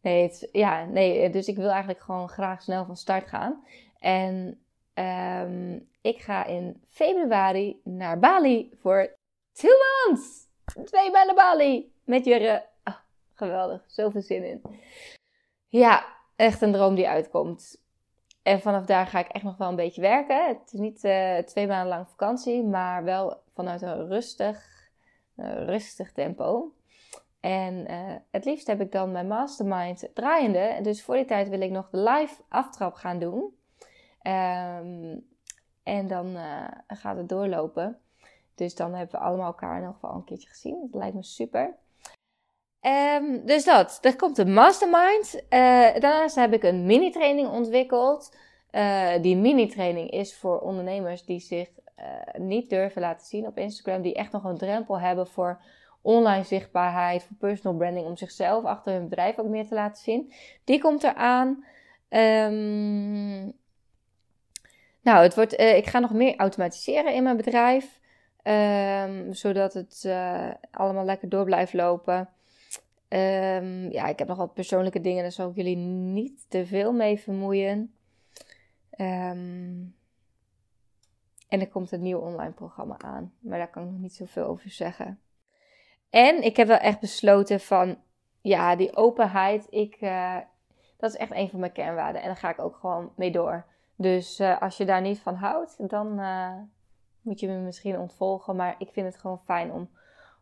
Nee, 0.00 0.32
ja, 0.52 0.84
nee, 0.84 1.30
dus 1.30 1.48
ik 1.48 1.56
wil 1.56 1.68
eigenlijk 1.68 2.00
gewoon 2.00 2.28
graag 2.28 2.62
snel 2.62 2.84
van 2.84 2.96
start 2.96 3.28
gaan. 3.28 3.64
En 3.98 4.60
um, 4.94 5.88
ik 6.00 6.22
ga 6.22 6.44
in 6.44 6.82
februari 6.88 7.80
naar 7.84 8.18
Bali 8.18 8.70
voor 8.80 9.16
two 9.52 9.76
months. 10.06 10.48
Twee 10.84 11.10
maanden 11.10 11.34
Bali. 11.34 11.92
Met 12.04 12.24
Jurre. 12.24 12.66
Oh, 12.84 12.94
geweldig. 13.34 13.84
Zoveel 13.86 14.22
zin 14.22 14.44
in. 14.44 14.62
Ja, 15.68 16.04
echt 16.36 16.62
een 16.62 16.72
droom 16.72 16.94
die 16.94 17.08
uitkomt. 17.08 17.83
En 18.44 18.60
vanaf 18.60 18.84
daar 18.84 19.06
ga 19.06 19.18
ik 19.18 19.28
echt 19.28 19.44
nog 19.44 19.56
wel 19.56 19.68
een 19.68 19.76
beetje 19.76 20.00
werken. 20.00 20.46
Het 20.46 20.72
is 20.72 20.78
niet 20.78 21.04
uh, 21.04 21.38
twee 21.38 21.66
maanden 21.66 21.88
lang 21.88 22.08
vakantie, 22.08 22.64
maar 22.64 23.04
wel 23.04 23.40
vanuit 23.54 23.82
een 23.82 24.06
rustig, 24.08 24.88
uh, 25.36 25.52
rustig 25.52 26.12
tempo. 26.12 26.72
En 27.40 27.90
uh, 27.90 28.14
het 28.30 28.44
liefst 28.44 28.66
heb 28.66 28.80
ik 28.80 28.92
dan 28.92 29.12
mijn 29.12 29.26
mastermind 29.26 30.08
draaiende. 30.14 30.78
Dus 30.82 31.02
voor 31.02 31.14
die 31.14 31.24
tijd 31.24 31.48
wil 31.48 31.60
ik 31.60 31.70
nog 31.70 31.90
de 31.90 31.98
live 31.98 32.42
aftrap 32.48 32.94
gaan 32.94 33.18
doen. 33.18 33.56
Um, 34.22 35.26
en 35.82 36.06
dan 36.06 36.36
gaat 36.86 37.16
het 37.16 37.28
doorlopen. 37.28 37.98
Dus 38.54 38.74
dan 38.74 38.94
hebben 38.94 39.20
we 39.20 39.26
allemaal 39.26 39.46
elkaar 39.46 39.82
nog 39.82 40.00
wel 40.00 40.10
een 40.10 40.24
keertje 40.24 40.48
gezien. 40.48 40.88
Dat 40.90 41.00
lijkt 41.00 41.14
me 41.14 41.22
super. 41.22 41.74
Um, 42.86 43.46
dus 43.46 43.64
dat. 43.64 43.98
Er 44.02 44.16
komt 44.16 44.38
een 44.38 44.52
mastermind. 44.52 45.34
Uh, 45.34 45.40
daarnaast 45.94 46.34
heb 46.34 46.52
ik 46.52 46.62
een 46.62 46.86
mini-training 46.86 47.48
ontwikkeld. 47.48 48.36
Uh, 48.72 49.08
die 49.20 49.36
mini-training 49.36 50.10
is 50.10 50.36
voor 50.36 50.60
ondernemers 50.60 51.24
die 51.24 51.40
zich 51.40 51.68
niet 52.38 52.70
durven 52.70 53.00
laten 53.00 53.26
zien 53.26 53.46
op 53.46 53.58
Instagram. 53.58 54.02
Die 54.02 54.14
echt 54.14 54.32
nog 54.32 54.44
een 54.44 54.58
drempel 54.58 55.00
hebben 55.00 55.26
voor 55.26 55.60
online 56.02 56.44
zichtbaarheid, 56.44 57.22
voor 57.22 57.36
personal 57.36 57.78
branding. 57.78 58.06
Om 58.06 58.16
zichzelf 58.16 58.64
achter 58.64 58.92
hun 58.92 59.08
bedrijf 59.08 59.38
ook 59.38 59.48
meer 59.48 59.66
te 59.66 59.74
laten 59.74 60.02
zien. 60.02 60.32
Die 60.64 60.80
komt 60.80 61.04
eraan. 61.04 61.64
Um, 62.08 63.52
nou, 65.00 65.22
het 65.22 65.34
wordt, 65.34 65.60
ik 65.60 65.86
ga 65.86 65.98
nog 65.98 66.12
meer 66.12 66.36
automatiseren 66.36 67.14
in 67.14 67.22
mijn 67.22 67.36
bedrijf. 67.36 68.00
Um, 68.42 69.34
zodat 69.34 69.74
het 69.74 70.08
allemaal 70.70 71.04
lekker 71.04 71.28
door 71.28 71.44
blijft 71.44 71.72
lopen. 71.72 72.28
Um, 73.14 73.92
ja, 73.92 74.06
ik 74.06 74.18
heb 74.18 74.28
nog 74.28 74.36
wat 74.36 74.54
persoonlijke 74.54 75.00
dingen, 75.00 75.22
daar 75.22 75.32
zal 75.32 75.50
ik 75.50 75.56
jullie 75.56 75.76
niet 75.76 76.46
te 76.48 76.66
veel 76.66 76.92
mee 76.92 77.18
vermoeien. 77.18 77.94
Um, 78.98 79.96
en 81.48 81.60
er 81.60 81.68
komt 81.68 81.92
een 81.92 82.02
nieuw 82.02 82.18
online 82.18 82.52
programma 82.52 82.98
aan, 82.98 83.32
maar 83.38 83.58
daar 83.58 83.70
kan 83.70 83.84
ik 83.84 83.90
nog 83.90 84.00
niet 84.00 84.14
zoveel 84.14 84.46
over 84.46 84.70
zeggen. 84.70 85.20
En 86.10 86.42
ik 86.42 86.56
heb 86.56 86.66
wel 86.66 86.76
echt 86.76 87.00
besloten 87.00 87.60
van, 87.60 87.98
ja, 88.40 88.76
die 88.76 88.96
openheid, 88.96 89.66
ik, 89.70 90.00
uh, 90.00 90.38
dat 90.96 91.10
is 91.10 91.16
echt 91.16 91.32
een 91.32 91.48
van 91.48 91.60
mijn 91.60 91.72
kernwaarden. 91.72 92.20
En 92.20 92.26
daar 92.26 92.36
ga 92.36 92.50
ik 92.50 92.60
ook 92.60 92.76
gewoon 92.76 93.12
mee 93.16 93.30
door. 93.30 93.64
Dus 93.96 94.40
uh, 94.40 94.60
als 94.60 94.76
je 94.76 94.84
daar 94.84 95.00
niet 95.00 95.18
van 95.18 95.34
houdt, 95.34 95.88
dan 95.88 96.20
uh, 96.20 96.54
moet 97.20 97.40
je 97.40 97.48
me 97.48 97.58
misschien 97.58 97.98
ontvolgen. 97.98 98.56
Maar 98.56 98.74
ik 98.78 98.88
vind 98.92 99.06
het 99.06 99.16
gewoon 99.16 99.40
fijn 99.44 99.72
om 99.72 99.88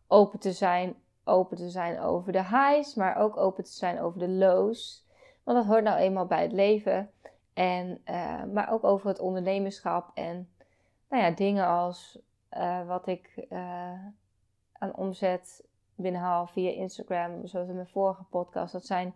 open 0.07 0.39
te 0.39 0.51
zijn. 0.51 0.95
Open 1.23 1.57
te 1.57 1.69
zijn 1.69 1.99
over 1.99 2.31
de 2.31 2.43
highs, 2.43 2.95
maar 2.95 3.15
ook 3.17 3.37
open 3.37 3.63
te 3.63 3.71
zijn 3.71 4.01
over 4.01 4.19
de 4.19 4.29
lows. 4.29 5.05
Want 5.43 5.57
dat 5.57 5.67
hoort 5.67 5.83
nou 5.83 5.97
eenmaal 5.97 6.25
bij 6.25 6.41
het 6.41 6.51
leven. 6.51 7.11
En, 7.53 8.01
uh, 8.05 8.43
maar 8.43 8.71
ook 8.71 8.83
over 8.83 9.07
het 9.07 9.19
ondernemerschap. 9.19 10.11
En 10.13 10.49
nou 11.09 11.23
ja, 11.23 11.31
dingen 11.31 11.67
als 11.67 12.19
wat 12.87 13.07
ik 13.07 13.47
aan 14.73 14.95
omzet 14.95 15.65
binnenhaal 15.95 16.47
via 16.47 16.69
Instagram. 16.69 17.47
Zoals 17.47 17.67
in 17.67 17.75
mijn 17.75 17.87
vorige 17.87 18.23
podcast. 18.23 18.73
Dat 18.73 18.85
zijn 18.85 19.15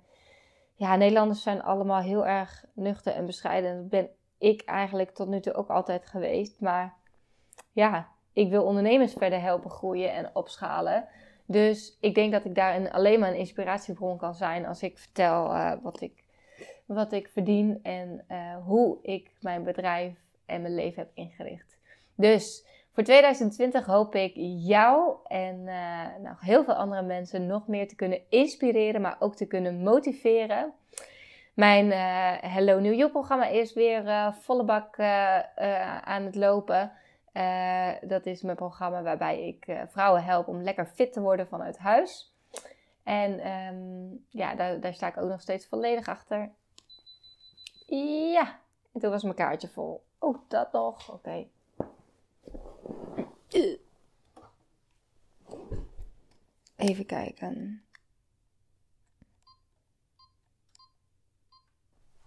ja, 0.78 0.96
Nederlanders 0.96 1.42
zijn 1.42 1.64
allemaal 1.64 2.02
heel 2.02 2.26
erg 2.26 2.66
nuchter 2.74 3.14
en 3.14 3.26
bescheiden. 3.26 3.78
Dat 3.78 3.90
ben 3.90 4.10
ik 4.38 4.62
eigenlijk 4.62 5.10
tot 5.12 5.28
nu 5.28 5.40
toe 5.40 5.54
ook 5.54 5.70
altijd 5.70 6.06
geweest. 6.06 6.62
Maar 6.62 6.96
ja, 7.72 8.08
ik 8.34 8.50
wil 8.50 8.64
ondernemers 8.64 9.14
verder 9.14 9.42
helpen 9.42 9.70
groeien 9.70 10.14
en 10.14 10.36
opschalen. 10.36 11.08
Dus 11.50 11.98
ik 12.00 12.16
denk 12.16 12.32
dat 12.32 12.46
ik 12.46 12.56
daarin 12.56 12.92
alleen 12.92 13.20
maar 13.20 13.30
een 13.30 13.38
inspiratiebron 13.38 14.18
kan 14.18 14.34
zijn 14.34 14.66
als 14.66 14.84
ik 14.84 14.98
vertel 14.98 15.46
uh, 15.46 15.72
wat, 15.82 16.02
ik, 16.02 16.24
wat 16.86 17.12
ik 17.12 17.28
verdien 17.28 17.80
en 17.84 18.26
uh, 18.32 18.56
hoe 18.66 18.98
ik 19.02 19.32
mijn 19.42 19.64
bedrijf 19.64 20.14
en 20.46 20.62
mijn 20.62 20.76
leven 20.76 21.02
heb 21.02 21.12
ingericht. 21.14 21.78
Dus 22.16 22.66
Voor 22.94 23.04
2020 23.04 23.86
hoop 23.86 24.16
ik 24.16 24.32
jou 24.66 25.16
en 25.28 25.60
uh, 25.66 26.32
heel 26.40 26.64
veel 26.64 26.74
andere 26.74 27.02
mensen 27.02 27.48
nog 27.48 27.68
meer 27.68 27.88
te 27.88 27.96
kunnen 27.96 28.22
inspireren, 28.30 29.02
maar 29.02 29.16
ook 29.20 29.36
te 29.36 29.46
kunnen 29.46 29.84
motiveren. 29.84 30.74
Mijn 31.54 31.92
Hello 32.52 32.80
New 32.80 32.94
You 32.94 33.12
programma 33.12 33.46
is 33.46 33.74
weer 33.74 34.34
volle 34.42 34.64
bak 34.64 35.00
aan 36.04 36.24
het 36.24 36.36
lopen. 36.36 36.92
Dat 38.08 38.26
is 38.26 38.42
mijn 38.42 38.56
programma 38.56 39.02
waarbij 39.02 39.48
ik 39.48 39.86
vrouwen 39.88 40.24
help 40.24 40.48
om 40.48 40.62
lekker 40.62 40.86
fit 40.86 41.14
te 41.14 41.22
worden 41.22 41.48
vanuit 41.48 41.78
huis. 41.78 42.36
En 43.04 43.52
um, 43.52 44.26
ja, 44.30 44.56
daar, 44.56 44.80
daar 44.80 44.94
sta 44.94 45.08
ik 45.08 45.18
ook 45.18 45.30
nog 45.30 45.42
steeds 45.42 45.68
volledig 45.68 46.08
achter. 46.08 46.52
Ja, 48.34 48.60
en 48.94 49.00
toen 49.00 49.12
was 49.12 49.24
mijn 49.24 49.36
kaartje 49.36 49.68
vol. 49.68 50.04
Oh, 50.20 50.38
dat 50.48 50.72
nog. 50.72 51.12
Oké. 51.14 51.48
Even 56.76 57.06
kijken. 57.06 57.84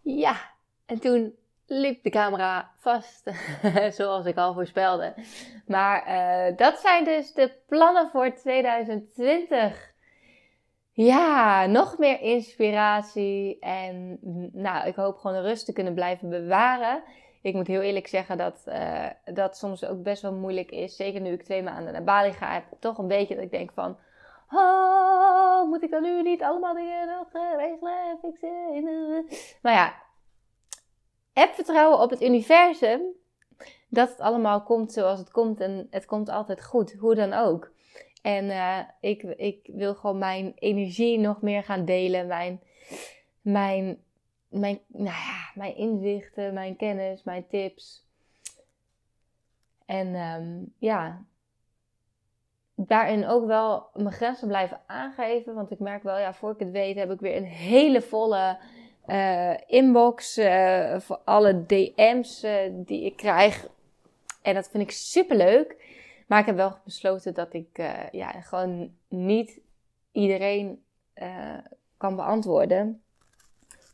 Ja, 0.00 0.54
en 0.86 1.00
toen 1.00 1.34
liep 1.70 2.02
de 2.02 2.10
camera 2.10 2.70
vast, 2.76 3.30
zoals 3.98 4.26
ik 4.26 4.36
al 4.36 4.54
voorspelde. 4.54 5.14
Maar 5.66 6.08
uh, 6.08 6.56
dat 6.56 6.78
zijn 6.78 7.04
dus 7.04 7.32
de 7.32 7.52
plannen 7.66 8.08
voor 8.10 8.34
2020. 8.34 9.92
Ja, 10.92 11.66
nog 11.66 11.98
meer 11.98 12.20
inspiratie 12.20 13.58
en 13.58 14.18
nou, 14.52 14.86
ik 14.86 14.94
hoop 14.94 15.16
gewoon 15.16 15.42
de 15.42 15.48
rust 15.48 15.64
te 15.64 15.72
kunnen 15.72 15.94
blijven 15.94 16.28
bewaren 16.28 17.02
ik 17.42 17.54
moet 17.54 17.66
heel 17.66 17.80
eerlijk 17.80 18.06
zeggen 18.06 18.38
dat 18.38 18.64
uh, 18.68 19.06
dat 19.24 19.56
soms 19.56 19.84
ook 19.84 20.02
best 20.02 20.22
wel 20.22 20.32
moeilijk 20.32 20.70
is. 20.70 20.96
Zeker 20.96 21.20
nu 21.20 21.32
ik 21.32 21.42
twee 21.42 21.62
maanden 21.62 21.92
naar 21.92 22.04
Bali 22.04 22.32
ga, 22.32 22.52
heb 22.52 22.64
toch 22.78 22.98
een 22.98 23.08
beetje 23.08 23.34
dat 23.34 23.44
ik 23.44 23.50
denk 23.50 23.72
van... 23.72 23.96
Oh, 24.52 25.68
moet 25.68 25.82
ik 25.82 25.90
dan 25.90 26.02
nu 26.02 26.22
niet 26.22 26.42
allemaal 26.42 26.74
dingen 26.74 27.08
nog 27.08 27.26
uh, 27.32 27.56
regelen, 27.56 28.18
fixen? 28.22 29.26
Maar 29.62 29.72
ja, 29.72 29.94
heb 31.32 31.54
vertrouwen 31.54 32.00
op 32.00 32.10
het 32.10 32.22
universum 32.22 33.00
dat 33.88 34.08
het 34.08 34.20
allemaal 34.20 34.62
komt 34.62 34.92
zoals 34.92 35.18
het 35.18 35.30
komt 35.30 35.60
en 35.60 35.86
het 35.90 36.06
komt 36.06 36.28
altijd 36.28 36.64
goed, 36.64 36.92
hoe 36.92 37.14
dan 37.14 37.32
ook. 37.32 37.72
En 38.22 38.44
uh, 38.44 38.78
ik, 39.00 39.22
ik 39.22 39.70
wil 39.72 39.94
gewoon 39.94 40.18
mijn 40.18 40.52
energie 40.54 41.18
nog 41.18 41.42
meer 41.42 41.64
gaan 41.64 41.84
delen, 41.84 42.26
mijn, 42.26 42.60
mijn 43.40 43.98
mijn, 44.50 44.80
nou 44.86 45.16
ja, 45.16 45.50
mijn 45.54 45.76
inzichten, 45.76 46.54
mijn 46.54 46.76
kennis, 46.76 47.22
mijn 47.22 47.46
tips. 47.48 48.08
En 49.86 50.14
um, 50.14 50.74
ja, 50.78 51.24
daarin 52.74 53.26
ook 53.26 53.46
wel 53.46 53.88
mijn 53.94 54.12
grenzen 54.12 54.48
blijven 54.48 54.80
aangeven. 54.86 55.54
Want 55.54 55.70
ik 55.70 55.78
merk 55.78 56.02
wel, 56.02 56.18
ja, 56.18 56.34
voor 56.34 56.50
ik 56.50 56.58
het 56.58 56.70
weet 56.70 56.96
heb 56.96 57.10
ik 57.10 57.20
weer 57.20 57.36
een 57.36 57.44
hele 57.44 58.02
volle 58.02 58.58
uh, 59.10 59.54
inbox 59.66 60.38
uh, 60.38 61.00
voor 61.00 61.20
alle 61.24 61.66
DM's 61.66 62.44
uh, 62.44 62.52
die 62.72 63.04
ik 63.04 63.16
krijg. 63.16 63.66
En 64.42 64.54
dat 64.54 64.68
vind 64.70 64.82
ik 64.82 64.90
super 64.90 65.36
leuk. 65.36 65.76
Maar 66.26 66.40
ik 66.40 66.46
heb 66.46 66.56
wel 66.56 66.78
besloten 66.84 67.34
dat 67.34 67.54
ik 67.54 67.68
ja, 68.12 68.30
gewoon 68.30 68.94
niet 69.08 69.60
iedereen 70.12 70.82
kan 71.96 72.16
beantwoorden 72.16 73.02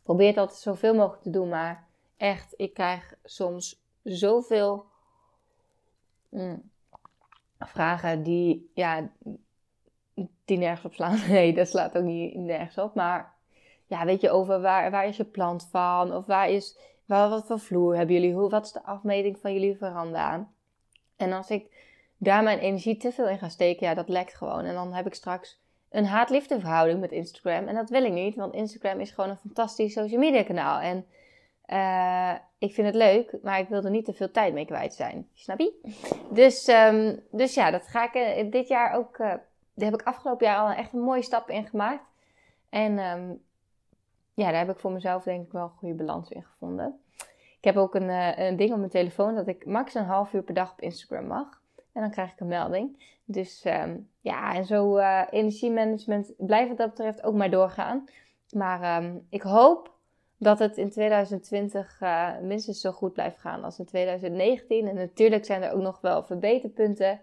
probeer 0.07 0.27
het 0.27 0.37
altijd 0.37 0.59
zoveel 0.59 0.93
mogelijk 0.95 1.21
te 1.21 1.29
doen. 1.29 1.49
Maar 1.49 1.87
echt, 2.17 2.53
ik 2.57 2.73
krijg 2.73 3.13
soms 3.23 3.81
zoveel 4.03 4.85
mm, 6.29 6.69
vragen 7.59 8.23
die, 8.23 8.71
ja, 8.73 9.09
die 10.45 10.57
nergens 10.57 10.85
op 10.85 10.93
slaan. 10.93 11.19
Nee, 11.29 11.53
dat 11.53 11.67
slaat 11.67 11.97
ook 11.97 12.03
niet 12.03 12.35
nergens 12.35 12.77
op. 12.77 12.95
Maar 12.95 13.33
ja, 13.87 14.05
weet 14.05 14.21
je, 14.21 14.29
over 14.29 14.61
waar, 14.61 14.91
waar 14.91 15.07
is 15.07 15.17
je 15.17 15.23
plant 15.23 15.67
van? 15.71 16.15
Of 16.15 16.25
waar 16.25 16.49
is, 16.49 16.77
waar, 17.05 17.29
wat 17.29 17.45
voor 17.45 17.59
vloer 17.59 17.95
hebben 17.95 18.15
jullie? 18.15 18.33
Hoe, 18.33 18.49
wat 18.49 18.65
is 18.65 18.71
de 18.71 18.83
afmeting 18.83 19.37
van 19.39 19.53
jullie 19.53 19.77
veranda? 19.77 20.47
En 21.15 21.33
als 21.33 21.49
ik 21.49 21.75
daar 22.17 22.43
mijn 22.43 22.59
energie 22.59 22.97
te 22.97 23.11
veel 23.11 23.27
in 23.27 23.37
ga 23.37 23.49
steken, 23.49 23.87
ja, 23.87 23.93
dat 23.93 24.09
lekt 24.09 24.35
gewoon. 24.35 24.63
En 24.65 24.73
dan 24.73 24.93
heb 24.93 25.05
ik 25.05 25.13
straks 25.13 25.61
een 25.89 26.05
haat-liefde 26.05 26.59
verhouding 26.59 26.99
met 26.99 27.11
Instagram. 27.11 27.67
En 27.67 27.75
dat 27.75 27.89
wil 27.89 28.03
ik 28.03 28.11
niet, 28.11 28.35
want 28.35 28.53
Instagram 28.53 28.99
is 28.99 29.11
gewoon 29.11 29.29
een 29.29 29.37
fantastisch 29.37 29.93
social 29.93 30.19
media 30.19 30.43
kanaal. 30.43 30.79
En 30.79 31.05
uh, 31.67 32.33
ik 32.57 32.73
vind 32.73 32.87
het 32.87 32.95
leuk, 32.95 33.37
maar 33.43 33.59
ik 33.59 33.67
wil 33.67 33.83
er 33.83 33.89
niet 33.89 34.05
te 34.05 34.13
veel 34.13 34.31
tijd 34.31 34.53
mee 34.53 34.65
kwijt 34.65 34.93
zijn. 34.93 35.27
Snap 35.33 35.59
je? 35.59 35.73
Dus, 36.29 36.67
um, 36.67 37.23
dus 37.31 37.53
ja, 37.53 37.71
dat 37.71 37.87
ga 37.87 38.13
ik 38.13 38.45
uh, 38.45 38.51
dit 38.51 38.67
jaar 38.67 38.93
ook. 38.93 39.17
Uh, 39.17 39.27
daar 39.73 39.91
heb 39.91 39.99
ik 39.99 40.07
afgelopen 40.07 40.47
jaar 40.47 40.57
al 40.57 40.69
echt 40.69 40.93
een 40.93 40.99
mooie 40.99 41.21
stap 41.21 41.49
in 41.49 41.67
gemaakt. 41.67 42.03
En 42.69 42.99
um, 42.99 43.41
ja, 44.37 44.51
daar 44.51 44.65
heb 44.65 44.69
ik 44.69 44.79
voor 44.79 44.91
mezelf 44.91 45.23
denk 45.23 45.45
ik 45.45 45.51
wel 45.51 45.63
een 45.63 45.69
goede 45.69 45.95
balans 45.95 46.29
in 46.29 46.43
gevonden. 46.43 46.99
Ik 47.57 47.63
heb 47.63 47.77
ook 47.77 47.95
een, 47.95 48.09
een 48.41 48.55
ding 48.55 48.71
op 48.71 48.77
mijn 48.77 48.89
telefoon 48.89 49.35
dat 49.35 49.47
ik 49.47 49.65
max 49.65 49.93
een 49.93 50.03
half 50.03 50.33
uur 50.33 50.43
per 50.43 50.53
dag 50.53 50.71
op 50.71 50.81
Instagram 50.81 51.27
mag. 51.27 51.61
En 51.93 52.01
dan 52.01 52.11
krijg 52.11 52.31
ik 52.31 52.39
een 52.39 52.47
melding. 52.47 53.15
Dus 53.25 53.65
um, 53.65 54.09
ja, 54.21 54.53
en 54.53 54.65
zo 54.65 54.97
uh, 54.97 55.21
energiemanagement 55.29 56.33
blijft 56.37 56.67
wat 56.67 56.77
dat 56.77 56.89
betreft 56.89 57.23
ook 57.23 57.35
maar 57.35 57.49
doorgaan. 57.49 58.05
Maar 58.51 59.03
um, 59.03 59.25
ik 59.29 59.41
hoop 59.41 59.91
dat 60.37 60.59
het 60.59 60.77
in 60.77 60.89
2020 60.89 62.01
uh, 62.01 62.27
eh, 62.27 62.41
minstens 62.41 62.81
zo 62.81 62.91
goed 62.91 63.13
blijft 63.13 63.39
gaan 63.39 63.63
als 63.63 63.79
in 63.79 63.85
2019. 63.85 64.87
En 64.87 64.95
natuurlijk 64.95 65.45
zijn 65.45 65.63
er 65.63 65.73
ook 65.73 65.81
nog 65.81 66.01
wel 66.01 66.23
verbeterpunten. 66.23 67.19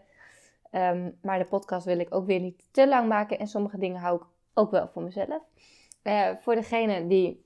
Um, 0.71 1.19
maar 1.23 1.39
de 1.39 1.45
podcast 1.45 1.85
wil 1.85 1.99
ik 1.99 2.15
ook 2.15 2.27
weer 2.27 2.41
niet 2.41 2.69
te 2.71 2.89
lang 2.89 3.09
maken. 3.09 3.39
En 3.39 3.47
sommige 3.47 3.79
dingen 3.79 4.01
hou 4.01 4.17
ik 4.17 4.27
ook 4.55 4.71
wel 4.71 4.89
voor 4.89 5.03
mezelf. 5.03 5.43
Uh, 6.05 6.31
voor 6.41 6.55
degene 6.55 7.07
die 7.07 7.45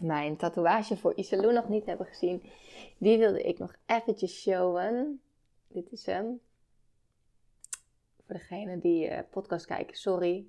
mijn 0.00 0.36
tatoeage 0.36 0.96
voor 0.96 1.16
Isalou 1.16 1.52
nog 1.52 1.68
niet 1.68 1.86
hebben 1.86 2.06
gezien, 2.06 2.42
die 2.98 3.18
wilde 3.18 3.42
ik 3.42 3.58
nog 3.58 3.74
eventjes 3.86 4.40
showen. 4.40 5.20
Dit 5.68 5.92
is 5.92 6.06
hem. 6.06 6.40
Voor 8.26 8.34
degene 8.34 8.78
die 8.78 9.10
uh, 9.10 9.18
podcast 9.30 9.66
kijken, 9.66 9.96
sorry. 9.96 10.46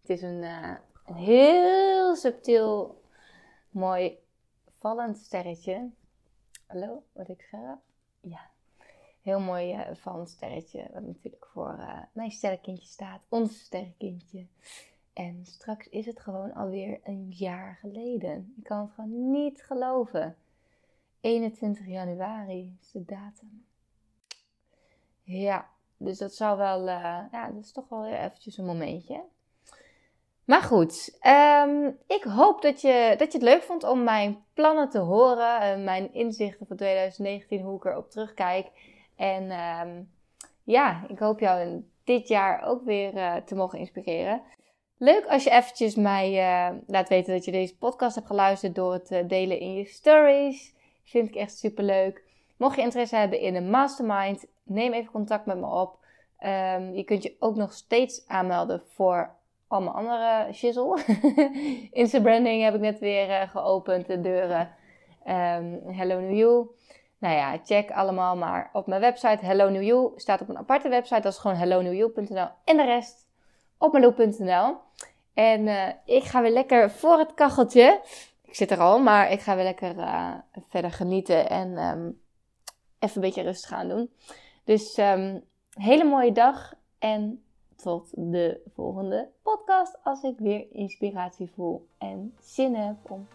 Het 0.00 0.10
is 0.10 0.22
een, 0.22 0.42
uh, 0.42 0.76
een 1.06 1.14
heel 1.14 2.16
subtiel, 2.16 3.02
mooi 3.70 4.18
vallend 4.78 5.18
sterretje. 5.18 5.90
Hallo, 6.66 7.02
wat 7.12 7.28
ik 7.28 7.42
scherp? 7.42 7.80
Ja. 8.20 8.50
Heel 9.22 9.40
mooi 9.40 9.84
vallend 9.92 10.28
sterretje. 10.28 10.88
Wat 10.92 11.02
natuurlijk 11.02 11.46
voor 11.46 12.08
mijn 12.12 12.30
sterrenkindje 12.30 12.86
staat. 12.86 13.22
Ons 13.28 13.60
sterrenkindje. 13.60 14.46
En 15.12 15.40
straks 15.44 15.88
is 15.88 16.06
het 16.06 16.20
gewoon 16.20 16.54
alweer 16.54 17.00
een 17.04 17.26
jaar 17.30 17.78
geleden. 17.80 18.54
Ik 18.56 18.64
kan 18.64 18.80
het 18.80 18.90
gewoon 18.94 19.30
niet 19.30 19.62
geloven. 19.62 20.36
21 21.20 21.86
januari 21.86 22.76
is 22.80 22.90
de 22.90 23.04
datum. 23.04 23.64
Ja, 25.22 25.68
dus 25.96 26.18
dat 26.18 26.34
zou 26.34 26.58
wel, 26.58 26.80
uh, 26.80 27.20
ja, 27.32 27.50
dat 27.50 27.64
is 27.64 27.72
toch 27.72 27.88
wel 27.88 28.06
eventjes 28.06 28.58
een 28.58 28.64
momentje. 28.64 29.24
Maar 30.44 30.62
goed, 30.62 31.18
um, 31.66 31.98
ik 32.06 32.22
hoop 32.22 32.62
dat 32.62 32.80
je, 32.80 33.14
dat 33.18 33.32
je 33.32 33.38
het 33.38 33.48
leuk 33.48 33.62
vond 33.62 33.84
om 33.84 34.04
mijn 34.04 34.44
plannen 34.54 34.88
te 34.88 34.98
horen. 34.98 35.78
Uh, 35.78 35.84
mijn 35.84 36.12
inzichten 36.14 36.66
voor 36.66 36.76
2019, 36.76 37.60
hoe 37.60 37.76
ik 37.76 37.84
erop 37.84 38.10
terugkijk. 38.10 38.70
En 39.16 39.50
um, 39.50 40.10
ja, 40.62 41.04
ik 41.08 41.18
hoop 41.18 41.40
jou 41.40 41.84
dit 42.04 42.28
jaar 42.28 42.62
ook 42.62 42.84
weer 42.84 43.14
uh, 43.14 43.36
te 43.36 43.54
mogen 43.54 43.78
inspireren. 43.78 44.42
Leuk 45.02 45.26
als 45.26 45.44
je 45.44 45.50
eventjes 45.50 45.94
mij 45.94 46.32
laat 46.86 47.08
weten 47.08 47.32
dat 47.32 47.44
je 47.44 47.50
deze 47.50 47.76
podcast 47.76 48.14
hebt 48.14 48.26
geluisterd 48.26 48.74
door 48.74 48.92
het 48.92 49.28
delen 49.28 49.60
in 49.60 49.74
je 49.74 49.84
stories. 49.84 50.74
Vind 51.04 51.28
ik 51.28 51.34
echt 51.34 51.58
super 51.58 51.84
leuk. 51.84 52.22
Mocht 52.56 52.76
je 52.76 52.82
interesse 52.82 53.16
hebben 53.16 53.40
in 53.40 53.54
een 53.54 53.70
mastermind, 53.70 54.46
neem 54.62 54.92
even 54.92 55.12
contact 55.12 55.46
met 55.46 55.58
me 55.58 55.66
op. 55.66 55.98
Um, 56.44 56.94
je 56.94 57.02
kunt 57.04 57.22
je 57.22 57.36
ook 57.38 57.56
nog 57.56 57.72
steeds 57.72 58.28
aanmelden 58.28 58.82
voor 58.86 59.34
allemaal 59.68 59.94
andere 59.94 60.52
shizzle. 60.52 60.98
Instabranding 62.02 62.62
heb 62.62 62.74
ik 62.74 62.80
net 62.80 62.98
weer 62.98 63.28
uh, 63.28 63.48
geopend, 63.48 64.06
de 64.06 64.20
deuren. 64.20 64.74
Um, 65.26 65.80
Hello 65.86 66.20
New 66.20 66.36
You. 66.36 66.66
Nou 67.18 67.34
ja, 67.34 67.58
check 67.64 67.90
allemaal 67.90 68.36
maar 68.36 68.70
op 68.72 68.86
mijn 68.86 69.00
website. 69.00 69.44
Hello 69.44 69.68
New 69.68 69.82
You 69.82 70.12
staat 70.16 70.40
op 70.40 70.48
een 70.48 70.58
aparte 70.58 70.88
website. 70.88 71.20
Dat 71.20 71.32
is 71.32 71.38
gewoon 71.38 71.56
hellonewyu.nl. 71.56 72.48
En 72.64 72.76
de 72.76 72.84
rest 72.84 73.30
op 73.82 73.92
meloe.nl. 73.92 74.76
En 75.34 75.66
uh, 75.66 75.88
ik 76.04 76.24
ga 76.24 76.42
weer 76.42 76.50
lekker 76.50 76.90
voor 76.90 77.18
het 77.18 77.34
kacheltje. 77.34 78.00
Ik 78.44 78.54
zit 78.54 78.70
er 78.70 78.78
al, 78.78 78.98
maar 78.98 79.30
ik 79.30 79.40
ga 79.40 79.54
weer 79.54 79.64
lekker 79.64 79.96
uh, 79.96 80.34
verder 80.68 80.90
genieten 80.90 81.48
en 81.48 81.78
um, 81.78 82.20
even 82.98 83.16
een 83.16 83.22
beetje 83.22 83.42
rustig 83.42 83.68
gaan 83.68 83.88
doen. 83.88 84.10
Dus 84.64 84.98
um, 84.98 85.44
hele 85.70 86.04
mooie 86.04 86.32
dag 86.32 86.74
en 86.98 87.42
tot 87.76 88.10
de 88.14 88.60
volgende 88.74 89.28
podcast 89.42 89.98
als 90.02 90.22
ik 90.22 90.34
weer 90.38 90.66
inspiratie 90.72 91.50
voel 91.54 91.88
en 91.98 92.34
zin 92.40 92.74
heb 92.74 92.96
om 93.10 93.28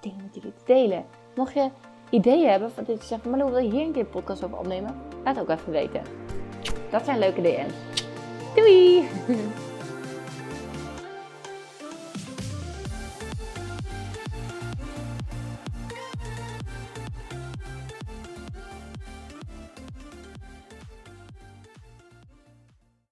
dingen 0.00 0.24
met 0.24 0.34
jullie 0.34 0.54
te 0.54 0.64
delen. 0.64 1.04
Mocht 1.34 1.54
je 1.54 1.70
ideeën 2.10 2.50
hebben 2.50 2.70
van 2.70 2.84
dit 2.84 3.00
je 3.00 3.06
zegt, 3.06 3.24
maar 3.24 3.50
wil 3.50 3.58
je 3.58 3.70
hier 3.70 3.86
een 3.86 3.92
keer 3.92 4.04
een 4.04 4.10
podcast 4.10 4.44
over 4.44 4.58
opnemen? 4.58 5.02
Laat 5.24 5.36
het 5.36 5.50
ook 5.50 5.58
even 5.58 5.72
weten. 5.72 6.02
Dat 6.90 7.04
zijn 7.04 7.18
leuke 7.18 7.40
DM's. 7.40 8.04
Doei! 8.54 9.08